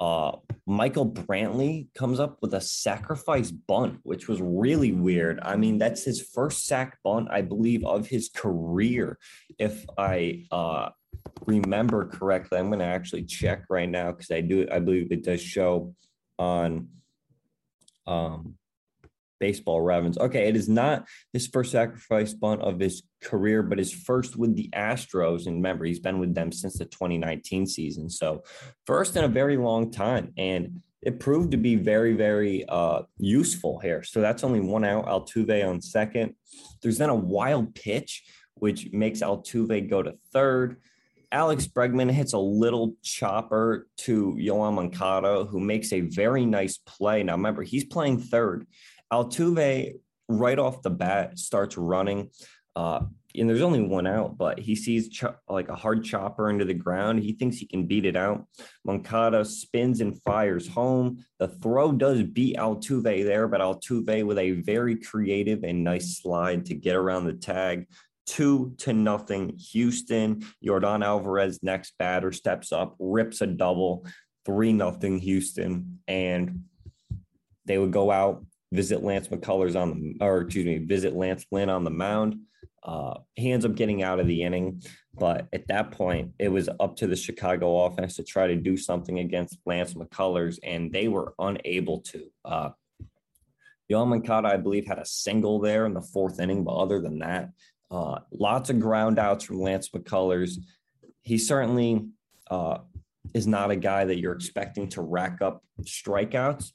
Uh, 0.00 0.32
Michael 0.66 1.10
Brantley 1.10 1.88
comes 1.94 2.20
up 2.20 2.38
with 2.40 2.54
a 2.54 2.60
sacrifice 2.60 3.50
bunt, 3.50 3.98
which 4.04 4.28
was 4.28 4.40
really 4.40 4.92
weird. 4.92 5.40
I 5.42 5.56
mean, 5.56 5.78
that's 5.78 6.04
his 6.04 6.22
first 6.22 6.66
sac 6.66 6.98
bunt, 7.02 7.28
I 7.32 7.42
believe, 7.42 7.84
of 7.84 8.06
his 8.06 8.28
career. 8.28 9.18
If 9.58 9.84
I 9.96 10.44
uh, 10.52 10.90
remember 11.46 12.06
correctly, 12.06 12.58
I'm 12.58 12.68
going 12.68 12.78
to 12.78 12.84
actually 12.84 13.24
check 13.24 13.64
right 13.68 13.88
now 13.88 14.12
because 14.12 14.30
I 14.30 14.40
do. 14.40 14.68
I 14.70 14.78
believe 14.78 15.10
it 15.10 15.24
does 15.24 15.42
show 15.42 15.94
on 16.38 16.88
um, 18.08 18.54
baseball 19.40 19.80
reference. 19.80 20.18
Okay, 20.18 20.48
it 20.48 20.56
is 20.56 20.68
not 20.68 21.06
his 21.32 21.46
first 21.46 21.72
sacrifice 21.72 22.32
bunt 22.32 22.62
of 22.62 22.80
his 22.80 23.02
career, 23.22 23.62
but 23.62 23.78
his 23.78 23.92
first 23.92 24.36
with 24.36 24.54
the 24.56 24.68
Astros. 24.74 25.46
And 25.46 25.56
remember, 25.56 25.84
he's 25.84 26.00
been 26.00 26.18
with 26.18 26.34
them 26.34 26.52
since 26.52 26.78
the 26.78 26.84
2019 26.84 27.66
season. 27.66 28.10
So, 28.10 28.42
first 28.86 29.16
in 29.16 29.24
a 29.24 29.28
very 29.28 29.56
long 29.56 29.90
time. 29.90 30.32
And 30.36 30.82
it 31.00 31.20
proved 31.20 31.52
to 31.52 31.56
be 31.56 31.76
very, 31.76 32.14
very 32.14 32.64
uh, 32.68 33.02
useful 33.18 33.78
here. 33.78 34.02
So, 34.02 34.20
that's 34.20 34.44
only 34.44 34.60
one 34.60 34.84
out. 34.84 35.06
Altuve 35.06 35.68
on 35.68 35.80
second. 35.80 36.34
There's 36.82 36.98
then 36.98 37.10
a 37.10 37.14
wild 37.14 37.74
pitch, 37.74 38.24
which 38.54 38.92
makes 38.92 39.20
Altuve 39.20 39.88
go 39.88 40.02
to 40.02 40.14
third. 40.32 40.80
Alex 41.30 41.66
Bregman 41.66 42.10
hits 42.10 42.32
a 42.32 42.38
little 42.38 42.94
chopper 43.02 43.86
to 43.98 44.34
Yoan 44.40 44.74
Moncada, 44.74 45.44
who 45.44 45.60
makes 45.60 45.92
a 45.92 46.00
very 46.00 46.46
nice 46.46 46.78
play. 46.78 47.22
Now, 47.22 47.34
remember, 47.34 47.62
he's 47.62 47.84
playing 47.84 48.20
third. 48.20 48.66
Altuve, 49.12 49.94
right 50.28 50.58
off 50.58 50.82
the 50.82 50.90
bat, 50.90 51.38
starts 51.38 51.76
running. 51.76 52.30
Uh, 52.74 53.00
and 53.36 53.48
there's 53.48 53.62
only 53.62 53.82
one 53.82 54.06
out, 54.06 54.38
but 54.38 54.58
he 54.58 54.74
sees 54.74 55.08
ch- 55.10 55.24
like 55.48 55.68
a 55.68 55.74
hard 55.74 56.02
chopper 56.02 56.48
into 56.48 56.64
the 56.64 56.74
ground. 56.74 57.20
He 57.20 57.32
thinks 57.32 57.56
he 57.56 57.66
can 57.66 57.86
beat 57.86 58.06
it 58.06 58.16
out. 58.16 58.46
Moncada 58.84 59.44
spins 59.44 60.00
and 60.00 60.20
fires 60.22 60.66
home. 60.66 61.24
The 61.38 61.48
throw 61.48 61.92
does 61.92 62.22
beat 62.22 62.56
Altuve 62.56 63.24
there, 63.24 63.46
but 63.48 63.60
Altuve 63.60 64.24
with 64.24 64.38
a 64.38 64.52
very 64.52 64.96
creative 64.96 65.62
and 65.62 65.84
nice 65.84 66.18
slide 66.18 66.66
to 66.66 66.74
get 66.74 66.96
around 66.96 67.26
the 67.26 67.34
tag 67.34 67.86
two 68.28 68.74
to 68.78 68.92
nothing. 68.92 69.58
Houston, 69.72 70.44
Yordan 70.64 71.04
Alvarez, 71.04 71.60
next 71.62 71.94
batter, 71.98 72.30
steps 72.30 72.72
up, 72.72 72.94
rips 72.98 73.40
a 73.40 73.46
double, 73.46 74.06
three 74.44 74.72
nothing 74.72 75.18
Houston, 75.18 76.00
and 76.06 76.64
they 77.64 77.78
would 77.78 77.92
go 77.92 78.10
out, 78.10 78.44
visit 78.70 79.02
Lance 79.02 79.28
McCullers 79.28 79.80
on 79.80 79.90
the, 79.90 80.24
or 80.24 80.42
excuse 80.42 80.66
me, 80.66 80.78
visit 80.78 81.14
Lance 81.14 81.46
Lynn 81.50 81.70
on 81.70 81.84
the 81.84 81.90
mound. 81.90 82.40
Uh, 82.82 83.14
he 83.34 83.50
ends 83.50 83.64
up 83.64 83.74
getting 83.74 84.02
out 84.02 84.20
of 84.20 84.26
the 84.26 84.42
inning, 84.42 84.82
but 85.14 85.48
at 85.52 85.66
that 85.68 85.90
point, 85.90 86.32
it 86.38 86.48
was 86.48 86.68
up 86.80 86.96
to 86.96 87.06
the 87.06 87.16
Chicago 87.16 87.84
offense 87.84 88.16
to 88.16 88.22
try 88.22 88.46
to 88.46 88.56
do 88.56 88.76
something 88.76 89.18
against 89.18 89.58
Lance 89.66 89.94
McCullers, 89.94 90.58
and 90.62 90.92
they 90.92 91.08
were 91.08 91.34
unable 91.38 92.00
to. 92.02 92.30
Uh, 92.44 92.70
Yoan 93.90 94.08
Moncada, 94.08 94.48
I 94.48 94.58
believe, 94.58 94.86
had 94.86 94.98
a 94.98 95.06
single 95.06 95.60
there 95.60 95.86
in 95.86 95.94
the 95.94 96.02
fourth 96.02 96.40
inning, 96.40 96.62
but 96.62 96.76
other 96.76 97.00
than 97.00 97.20
that, 97.20 97.50
uh, 97.90 98.20
lots 98.32 98.70
of 98.70 98.80
ground 98.80 99.18
outs 99.18 99.44
from 99.44 99.60
Lance 99.60 99.88
McCullers. 99.90 100.58
He 101.22 101.38
certainly 101.38 102.06
uh, 102.50 102.78
is 103.34 103.46
not 103.46 103.70
a 103.70 103.76
guy 103.76 104.04
that 104.04 104.18
you're 104.18 104.34
expecting 104.34 104.88
to 104.90 105.02
rack 105.02 105.40
up 105.42 105.62
strikeouts, 105.82 106.72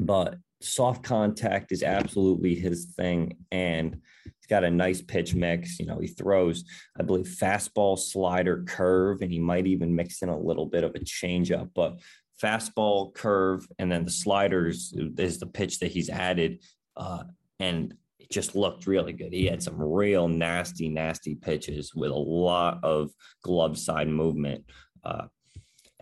but 0.00 0.36
soft 0.60 1.02
contact 1.02 1.72
is 1.72 1.82
absolutely 1.82 2.54
his 2.54 2.86
thing. 2.96 3.36
And 3.50 4.00
he's 4.24 4.46
got 4.48 4.64
a 4.64 4.70
nice 4.70 5.02
pitch 5.02 5.34
mix. 5.34 5.78
You 5.78 5.86
know, 5.86 5.98
he 5.98 6.08
throws, 6.08 6.64
I 6.98 7.02
believe, 7.02 7.26
fastball, 7.26 7.98
slider, 7.98 8.64
curve, 8.66 9.22
and 9.22 9.30
he 9.30 9.38
might 9.38 9.66
even 9.66 9.94
mix 9.94 10.22
in 10.22 10.28
a 10.28 10.38
little 10.38 10.66
bit 10.66 10.84
of 10.84 10.94
a 10.94 11.00
changeup. 11.00 11.70
But 11.74 12.00
fastball, 12.42 13.14
curve, 13.14 13.66
and 13.78 13.90
then 13.90 14.04
the 14.04 14.10
sliders 14.10 14.94
is 14.96 15.38
the 15.38 15.46
pitch 15.46 15.78
that 15.80 15.90
he's 15.90 16.10
added. 16.10 16.62
Uh, 16.96 17.24
and 17.60 17.94
just 18.30 18.54
looked 18.54 18.86
really 18.86 19.12
good. 19.12 19.32
He 19.32 19.46
had 19.46 19.62
some 19.62 19.80
real 19.80 20.28
nasty, 20.28 20.88
nasty 20.88 21.34
pitches 21.34 21.94
with 21.94 22.10
a 22.10 22.14
lot 22.14 22.80
of 22.82 23.10
glove 23.42 23.78
side 23.78 24.08
movement. 24.08 24.64
Uh, 25.04 25.26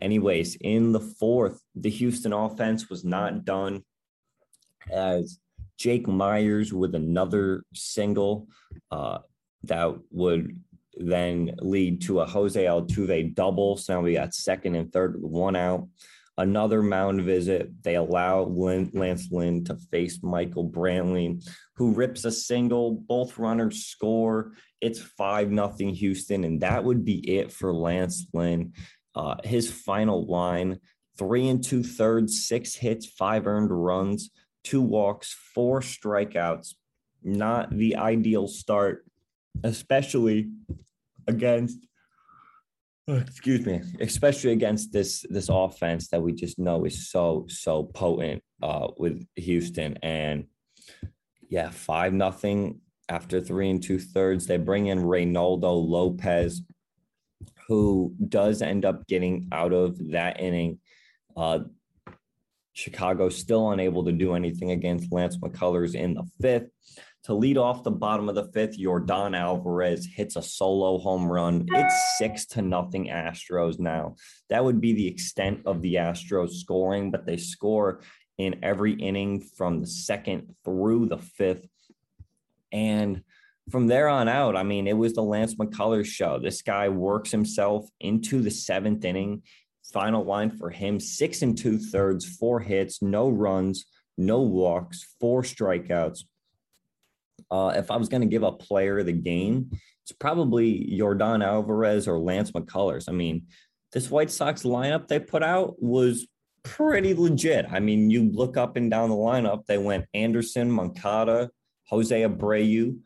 anyways, 0.00 0.56
in 0.56 0.92
the 0.92 1.00
fourth, 1.00 1.60
the 1.74 1.90
Houston 1.90 2.32
offense 2.32 2.88
was 2.88 3.04
not 3.04 3.44
done 3.44 3.82
as 4.90 5.38
Jake 5.78 6.06
Meyers 6.06 6.72
with 6.72 6.94
another 6.94 7.64
single 7.74 8.48
uh, 8.90 9.18
that 9.64 9.94
would 10.10 10.60
then 10.96 11.54
lead 11.58 12.02
to 12.02 12.20
a 12.20 12.26
Jose 12.26 12.62
Altuve 12.62 13.34
double. 13.34 13.76
So 13.76 13.94
now 13.94 14.00
we 14.00 14.14
got 14.14 14.34
second 14.34 14.76
and 14.76 14.92
third 14.92 15.20
with 15.20 15.30
one 15.30 15.56
out 15.56 15.88
another 16.38 16.82
mound 16.82 17.22
visit. 17.22 17.82
They 17.82 17.96
allow 17.96 18.42
Lance 18.42 19.28
Lynn 19.30 19.64
to 19.64 19.76
face 19.90 20.22
Michael 20.22 20.68
Brantley, 20.68 21.46
who 21.76 21.92
rips 21.92 22.24
a 22.24 22.32
single. 22.32 22.92
Both 22.92 23.38
runners 23.38 23.84
score. 23.84 24.52
It's 24.80 25.00
5 25.00 25.50
nothing 25.50 25.94
Houston, 25.94 26.44
and 26.44 26.60
that 26.60 26.84
would 26.84 27.04
be 27.04 27.36
it 27.36 27.52
for 27.52 27.72
Lance 27.72 28.26
Lynn. 28.32 28.72
Uh, 29.14 29.36
his 29.44 29.70
final 29.70 30.26
line 30.26 30.80
three 31.16 31.48
and 31.48 31.62
two 31.62 31.82
thirds, 31.82 32.46
six 32.46 32.74
hits, 32.74 33.06
five 33.06 33.46
earned 33.46 33.70
runs, 33.70 34.30
two 34.62 34.82
walks, 34.82 35.36
four 35.54 35.80
strikeouts. 35.80 36.74
Not 37.22 37.70
the 37.70 37.96
ideal 37.96 38.48
start, 38.48 39.06
especially 39.62 40.50
against 41.26 41.78
excuse 43.08 43.66
me, 43.66 43.82
especially 44.00 44.52
against 44.52 44.92
this 44.92 45.24
this 45.28 45.48
offense 45.50 46.08
that 46.08 46.22
we 46.22 46.32
just 46.32 46.58
know 46.58 46.84
is 46.84 47.10
so 47.10 47.46
so 47.48 47.84
potent 47.84 48.42
uh, 48.62 48.88
with 48.96 49.26
Houston. 49.36 49.98
And 50.02 50.46
yeah, 51.48 51.70
five 51.70 52.12
nothing 52.12 52.80
after 53.08 53.40
three 53.40 53.70
and 53.70 53.82
two 53.82 53.98
thirds. 53.98 54.46
They 54.46 54.56
bring 54.56 54.86
in 54.86 55.02
Reynaldo 55.02 55.86
Lopez, 55.86 56.62
who 57.68 58.14
does 58.28 58.62
end 58.62 58.84
up 58.84 59.06
getting 59.06 59.48
out 59.52 59.72
of 59.72 59.98
that 60.12 60.40
inning. 60.40 60.78
Uh, 61.36 61.60
Chicago 62.72 63.28
still 63.28 63.70
unable 63.70 64.04
to 64.04 64.12
do 64.12 64.34
anything 64.34 64.72
against 64.72 65.12
Lance 65.12 65.36
McCullers 65.36 65.94
in 65.94 66.14
the 66.14 66.24
fifth. 66.40 66.70
To 67.24 67.34
lead 67.34 67.56
off 67.56 67.82
the 67.82 67.90
bottom 67.90 68.28
of 68.28 68.34
the 68.34 68.50
fifth, 68.52 68.78
Yordan 68.78 69.34
Alvarez 69.34 70.06
hits 70.06 70.36
a 70.36 70.42
solo 70.42 70.98
home 70.98 71.30
run. 71.30 71.66
It's 71.70 72.18
six 72.18 72.44
to 72.48 72.60
nothing 72.60 73.06
Astros 73.06 73.78
now. 73.78 74.16
That 74.50 74.62
would 74.62 74.78
be 74.78 74.92
the 74.92 75.08
extent 75.08 75.60
of 75.64 75.80
the 75.80 75.94
Astros 75.94 76.50
scoring, 76.50 77.10
but 77.10 77.24
they 77.24 77.38
score 77.38 78.02
in 78.36 78.62
every 78.62 78.92
inning 78.92 79.40
from 79.40 79.80
the 79.80 79.86
second 79.86 80.54
through 80.66 81.06
the 81.06 81.16
fifth. 81.16 81.66
And 82.72 83.22
from 83.70 83.86
there 83.86 84.08
on 84.08 84.28
out, 84.28 84.54
I 84.54 84.62
mean, 84.62 84.86
it 84.86 84.96
was 84.96 85.14
the 85.14 85.22
Lance 85.22 85.54
McCullers 85.54 86.04
show. 86.04 86.38
This 86.38 86.60
guy 86.60 86.90
works 86.90 87.30
himself 87.30 87.88
into 88.00 88.42
the 88.42 88.50
seventh 88.50 89.02
inning. 89.02 89.42
Final 89.94 90.24
line 90.24 90.50
for 90.50 90.68
him 90.68 91.00
six 91.00 91.40
and 91.40 91.56
two 91.56 91.78
thirds, 91.78 92.26
four 92.36 92.60
hits, 92.60 93.00
no 93.00 93.30
runs, 93.30 93.86
no 94.18 94.42
walks, 94.42 95.14
four 95.20 95.42
strikeouts. 95.42 96.24
Uh, 97.54 97.68
if 97.68 97.88
I 97.88 97.96
was 97.96 98.08
going 98.08 98.22
to 98.22 98.26
give 98.26 98.42
a 98.42 98.50
player 98.50 99.04
the 99.04 99.12
game, 99.12 99.70
it's 100.02 100.10
probably 100.10 100.90
Yordan 100.92 101.44
Alvarez 101.44 102.08
or 102.08 102.18
Lance 102.18 102.50
McCullers. 102.50 103.08
I 103.08 103.12
mean, 103.12 103.46
this 103.92 104.10
White 104.10 104.32
Sox 104.32 104.64
lineup 104.64 105.06
they 105.06 105.20
put 105.20 105.44
out 105.44 105.80
was 105.80 106.26
pretty 106.64 107.14
legit. 107.14 107.66
I 107.70 107.78
mean, 107.78 108.10
you 108.10 108.24
look 108.24 108.56
up 108.56 108.74
and 108.74 108.90
down 108.90 109.08
the 109.08 109.14
lineup, 109.14 109.66
they 109.66 109.78
went 109.78 110.06
Anderson, 110.14 110.68
Moncada, 110.68 111.48
Jose 111.90 112.22
Abreu, 112.22 112.98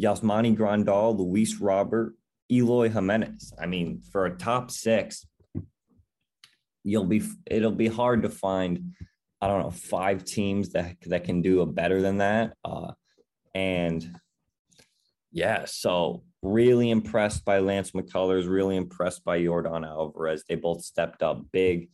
Yasmani 0.00 0.56
Grandal, 0.56 1.18
Luis 1.18 1.60
Robert, 1.60 2.14
Eloy 2.50 2.88
Jimenez. 2.88 3.52
I 3.60 3.66
mean, 3.66 4.00
for 4.10 4.24
a 4.24 4.38
top 4.38 4.70
six, 4.70 5.26
you'll 6.82 7.04
be 7.04 7.22
it'll 7.44 7.72
be 7.72 7.88
hard 7.88 8.22
to 8.22 8.30
find, 8.30 8.94
I 9.42 9.48
don't 9.48 9.60
know, 9.60 9.70
five 9.70 10.24
teams 10.24 10.70
that 10.70 10.96
that 11.08 11.24
can 11.24 11.42
do 11.42 11.60
a 11.60 11.66
better 11.66 12.00
than 12.00 12.18
that. 12.18 12.54
Uh, 12.64 12.92
and 13.54 14.18
yeah, 15.32 15.64
so 15.64 16.24
really 16.42 16.90
impressed 16.90 17.44
by 17.44 17.60
Lance 17.60 17.92
McCullers, 17.92 18.48
really 18.48 18.76
impressed 18.76 19.24
by 19.24 19.40
Yordan 19.40 19.86
Alvarez. 19.86 20.44
They 20.48 20.56
both 20.56 20.82
stepped 20.82 21.22
up 21.22 21.44
big. 21.52 21.88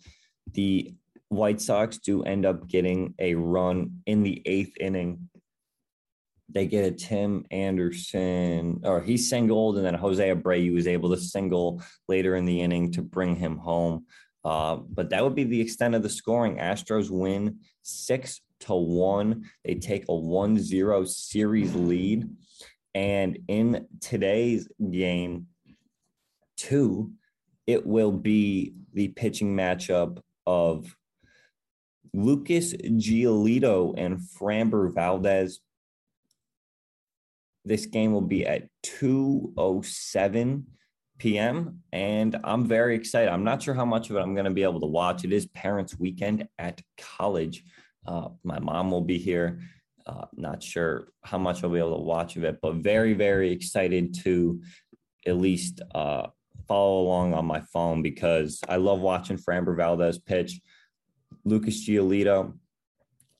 The 0.53 0.95
White 1.29 1.61
Sox 1.61 1.99
do 1.99 2.23
end 2.23 2.47
up 2.47 2.69
getting 2.69 3.15
a 3.19 3.35
run 3.35 4.01
in 4.07 4.23
the 4.23 4.43
eighth 4.47 4.77
inning. 4.81 5.29
They 6.49 6.67
get 6.67 6.87
a 6.87 6.91
Tim 6.91 7.45
Anderson, 7.51 8.81
or 8.85 9.03
he 9.03 9.19
singled, 9.19 9.77
and 9.77 9.85
then 9.85 9.95
Jose 9.95 10.27
Abreu 10.27 10.73
was 10.73 10.87
able 10.87 11.11
to 11.11 11.21
single 11.21 11.83
later 12.09 12.37
in 12.37 12.47
the 12.47 12.63
inning 12.63 12.93
to 12.93 13.03
bring 13.03 13.37
him 13.37 13.59
home. 13.59 14.07
Uh, 14.45 14.77
but 14.77 15.11
that 15.11 15.23
would 15.23 15.35
be 15.35 15.45
the 15.45 15.61
extent 15.61 15.95
of 15.95 16.03
the 16.03 16.09
scoring. 16.09 16.57
Astros 16.57 17.11
win 17.11 17.59
six 17.83 18.41
to 18.61 18.75
one. 18.75 19.51
They 19.65 19.75
take 19.77 20.05
a 20.09 20.15
1 20.15 20.59
0 20.59 21.05
series 21.05 21.75
lead. 21.75 22.29
And 22.95 23.39
in 23.49 23.87
today's 24.01 24.69
game, 24.91 25.47
two, 26.57 27.13
it 27.67 27.87
will 27.87 28.13
be 28.13 28.75
the 28.93 29.09
pitching 29.09 29.55
matchup 29.55 30.23
of 30.47 30.97
Lucas 32.15 32.73
Giolito 32.75 33.95
and 33.97 34.19
Framber 34.19 34.93
Valdez. 34.93 35.61
This 37.65 37.87
game 37.87 38.13
will 38.13 38.23
be 38.23 38.47
at 38.47 38.69
207 38.83 40.67
p.m. 41.19 41.83
and 41.93 42.41
I'm 42.45 42.67
very 42.67 42.95
excited. 42.95 43.29
I'm 43.29 43.45
not 43.45 43.63
sure 43.63 43.75
how 43.75 43.85
much 43.85 44.09
of 44.09 44.17
it 44.17 44.21
I'm 44.21 44.35
going 44.35 44.47
to 44.47 44.51
be 44.51 44.63
able 44.63 44.81
to 44.81 44.87
watch. 44.87 45.25
It 45.25 45.33
is 45.33 45.47
parents' 45.47 45.99
weekend 45.99 46.49
at 46.59 46.81
college. 46.97 47.65
Uh, 48.09 48.31
my 48.43 48.59
mom 48.59 48.91
will 48.91 49.03
be 49.03 49.19
here. 49.19 49.61
Uh, 50.07 50.25
not 50.35 50.63
sure 50.63 51.09
how 51.23 51.37
much 51.37 51.63
I'll 51.63 51.71
be 51.71 51.79
able 51.79 51.99
to 51.99 52.03
watch 52.03 52.37
of 52.37 52.45
it, 52.45 52.59
but 52.63 52.77
very, 52.77 53.13
very 53.13 53.53
excited 53.53 54.15
to 54.25 54.63
at 55.27 55.37
least 55.37 55.83
uh, 55.95 56.29
follow 56.67 57.03
along 57.03 57.35
on 57.35 57.45
my 57.45 57.61
phone 57.61 58.01
because 58.01 58.61
I 58.67 58.77
love 58.77 59.01
watching 59.01 59.37
Framber 59.37 59.77
Valdez 59.77 60.19
pitch. 60.19 60.59
Lucas 61.45 61.87
Giolito 61.87 62.55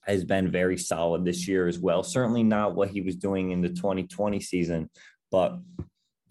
has 0.03 0.25
been 0.25 0.51
very 0.51 0.77
solid 0.77 1.25
this 1.25 1.49
year 1.49 1.67
as 1.67 1.79
well. 1.79 2.03
Certainly 2.03 2.43
not 2.43 2.75
what 2.75 2.91
he 2.91 3.01
was 3.01 3.17
doing 3.17 3.53
in 3.53 3.63
the 3.63 3.71
2020 3.71 4.39
season, 4.41 4.91
but 5.31 5.59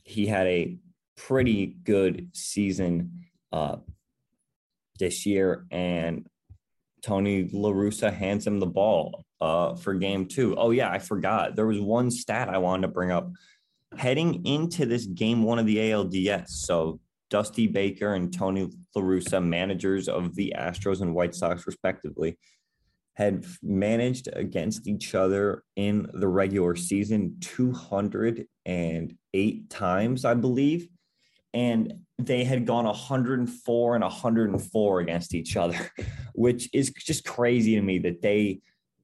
he 0.03 0.27
had 0.27 0.45
a 0.45 0.77
pretty 1.15 1.75
good 1.83 2.29
season 2.33 3.23
uh, 3.51 3.77
this 4.99 5.25
year. 5.25 5.65
And 5.71 6.27
Tony 7.03 7.49
La 7.53 7.71
Russa 7.71 8.13
hands 8.13 8.47
him 8.47 8.59
the 8.59 8.65
ball 8.65 9.25
uh, 9.41 9.75
for 9.75 9.93
game 9.93 10.25
two. 10.25 10.55
Oh, 10.57 10.71
yeah, 10.71 10.91
I 10.91 10.99
forgot. 10.99 11.55
There 11.55 11.67
was 11.67 11.79
one 11.79 12.11
stat 12.11 12.49
I 12.49 12.57
wanted 12.57 12.81
to 12.83 12.93
bring 12.93 13.11
up. 13.11 13.31
Heading 13.97 14.45
into 14.45 14.85
this 14.85 15.05
game 15.05 15.43
one 15.43 15.59
of 15.59 15.65
the 15.65 15.77
ALDS, 15.77 16.49
so 16.49 16.99
Dusty 17.29 17.67
Baker 17.67 18.15
and 18.15 18.33
Tony 18.33 18.69
La 18.95 19.01
Russa, 19.01 19.41
managers 19.43 20.07
of 20.09 20.35
the 20.35 20.53
Astros 20.57 21.01
and 21.01 21.15
White 21.15 21.35
Sox, 21.35 21.65
respectively, 21.65 22.37
had 23.15 23.45
managed 23.63 24.27
against 24.33 24.87
each 24.87 25.15
other 25.15 25.63
in 25.75 26.07
the 26.13 26.27
regular 26.27 26.75
season 26.75 27.37
208 27.41 29.69
times, 29.69 30.25
I 30.25 30.33
believe. 30.33 30.89
And 31.57 32.01
they 32.19 32.43
had 32.43 32.67
gone 32.67 32.85
104 32.85 33.95
and 33.95 34.03
104 34.03 34.99
against 34.99 35.33
each 35.33 35.57
other, 35.57 35.91
which 36.35 36.69
is 36.71 36.91
just 36.91 37.25
crazy 37.25 37.73
to 37.75 37.81
me 37.81 37.97
that 37.97 38.21
they 38.21 38.59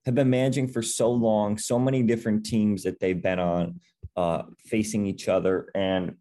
have 0.06 0.14
been 0.14 0.30
managing 0.30 0.68
for 0.68 0.80
so 0.80 1.10
long, 1.10 1.58
so 1.58 1.80
many 1.80 2.04
different 2.04 2.46
teams 2.46 2.84
that 2.84 3.00
they've 3.00 3.20
been 3.20 3.40
on 3.40 3.80
uh, 4.16 4.42
facing 4.58 5.04
each 5.04 5.26
other, 5.26 5.68
and 5.74 6.14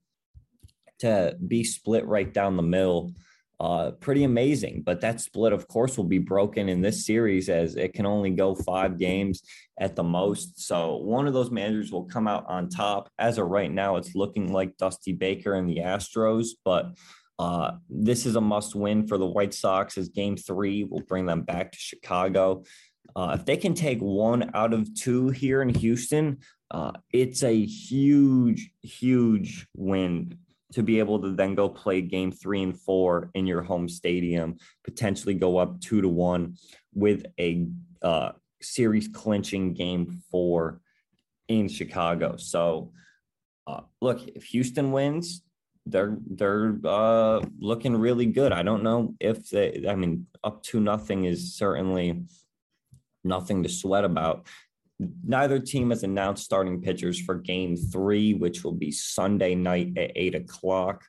to 0.99 1.37
be 1.47 1.63
split 1.63 2.07
right 2.07 2.33
down 2.33 2.57
the 2.57 2.63
middle. 2.63 3.13
Uh, 3.59 3.91
pretty 3.91 4.23
amazing. 4.23 4.81
But 4.85 5.01
that 5.01 5.21
split, 5.21 5.53
of 5.53 5.67
course, 5.67 5.95
will 5.95 6.03
be 6.03 6.17
broken 6.19 6.69
in 6.69 6.81
this 6.81 7.05
series 7.05 7.49
as 7.49 7.75
it 7.75 7.93
can 7.93 8.05
only 8.05 8.31
go 8.31 8.55
five 8.55 8.97
games 8.97 9.41
at 9.79 9.95
the 9.95 10.03
most. 10.03 10.59
So 10.65 10.97
one 10.97 11.27
of 11.27 11.33
those 11.33 11.51
managers 11.51 11.91
will 11.91 12.05
come 12.05 12.27
out 12.27 12.45
on 12.47 12.69
top. 12.69 13.09
As 13.17 13.37
of 13.37 13.47
right 13.47 13.71
now, 13.71 13.95
it's 13.95 14.15
looking 14.15 14.51
like 14.51 14.77
Dusty 14.77 15.13
Baker 15.13 15.53
and 15.53 15.69
the 15.69 15.77
Astros, 15.77 16.49
but 16.65 16.93
uh, 17.39 17.71
this 17.89 18.25
is 18.25 18.35
a 18.35 18.41
must 18.41 18.75
win 18.75 19.07
for 19.07 19.17
the 19.17 19.25
White 19.25 19.53
Sox 19.53 19.97
as 19.97 20.09
game 20.09 20.37
three 20.37 20.83
will 20.83 21.01
bring 21.01 21.25
them 21.25 21.41
back 21.41 21.71
to 21.71 21.77
Chicago. 21.77 22.63
Uh, 23.15 23.37
if 23.39 23.45
they 23.45 23.57
can 23.57 23.73
take 23.73 23.99
one 23.99 24.51
out 24.53 24.73
of 24.73 24.93
two 24.95 25.29
here 25.29 25.61
in 25.61 25.69
Houston, 25.69 26.39
uh, 26.71 26.91
it's 27.11 27.43
a 27.43 27.65
huge, 27.65 28.71
huge 28.81 29.67
win 29.75 30.37
to 30.73 30.83
be 30.83 30.99
able 30.99 31.19
to 31.21 31.31
then 31.31 31.55
go 31.55 31.69
play 31.69 32.01
game 32.01 32.31
three 32.31 32.63
and 32.63 32.79
four 32.79 33.29
in 33.33 33.45
your 33.45 33.62
home 33.62 33.88
stadium, 33.88 34.57
potentially 34.83 35.33
go 35.33 35.57
up 35.57 35.79
two 35.79 36.01
to 36.01 36.09
one 36.09 36.55
with 36.93 37.25
a 37.39 37.67
uh, 38.01 38.31
series 38.62 39.07
clinching 39.07 39.73
game 39.73 40.21
four 40.31 40.81
in 41.47 41.67
Chicago. 41.67 42.38
So, 42.38 42.91
uh, 43.67 43.81
look, 44.01 44.27
if 44.27 44.43
Houston 44.45 44.91
wins, 44.91 45.43
they're 45.86 46.17
they're 46.27 46.77
uh, 46.86 47.41
looking 47.59 47.95
really 47.95 48.25
good. 48.25 48.51
I 48.51 48.63
don't 48.63 48.83
know 48.83 49.15
if 49.19 49.49
they. 49.49 49.86
I 49.88 49.95
mean, 49.95 50.27
up 50.43 50.63
to 50.63 50.79
nothing 50.79 51.25
is 51.25 51.55
certainly 51.55 52.23
nothing 53.23 53.63
to 53.63 53.69
sweat 53.69 54.05
about. 54.05 54.47
Neither 55.25 55.59
team 55.59 55.89
has 55.89 56.03
announced 56.03 56.43
starting 56.43 56.81
pitchers 56.81 57.19
for 57.19 57.35
game 57.35 57.75
three, 57.75 58.33
which 58.33 58.63
will 58.63 58.73
be 58.73 58.91
Sunday 58.91 59.55
night 59.55 59.97
at 59.97 60.11
eight 60.15 60.35
o'clock. 60.35 61.03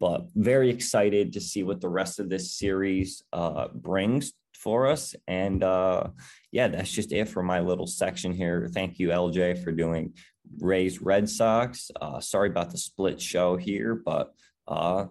But 0.00 0.28
very 0.34 0.70
excited 0.70 1.32
to 1.32 1.40
see 1.40 1.62
what 1.62 1.80
the 1.80 1.88
rest 1.88 2.20
of 2.20 2.28
this 2.28 2.56
series 2.56 3.22
uh, 3.32 3.68
brings 3.74 4.32
for 4.54 4.86
us. 4.86 5.14
And 5.26 5.62
uh, 5.62 6.08
yeah, 6.52 6.68
that's 6.68 6.90
just 6.90 7.12
it 7.12 7.28
for 7.28 7.42
my 7.42 7.60
little 7.60 7.86
section 7.86 8.32
here. 8.32 8.68
Thank 8.72 8.98
you, 8.98 9.08
LJ, 9.08 9.62
for 9.62 9.72
doing 9.72 10.14
Rays 10.58 11.00
Red 11.00 11.28
Sox. 11.28 11.90
Uh, 12.00 12.20
sorry 12.20 12.48
about 12.48 12.70
the 12.70 12.78
split 12.78 13.20
show 13.20 13.56
here, 13.56 13.94
but 13.94 14.32
uh, 14.66 15.06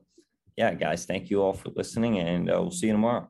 yeah, 0.55 0.73
guys, 0.73 1.05
thank 1.05 1.29
you 1.29 1.41
all 1.41 1.53
for 1.53 1.69
listening, 1.75 2.19
and 2.19 2.49
uh, 2.49 2.59
we'll 2.59 2.71
see 2.71 2.87
you 2.87 2.93
tomorrow. 2.93 3.29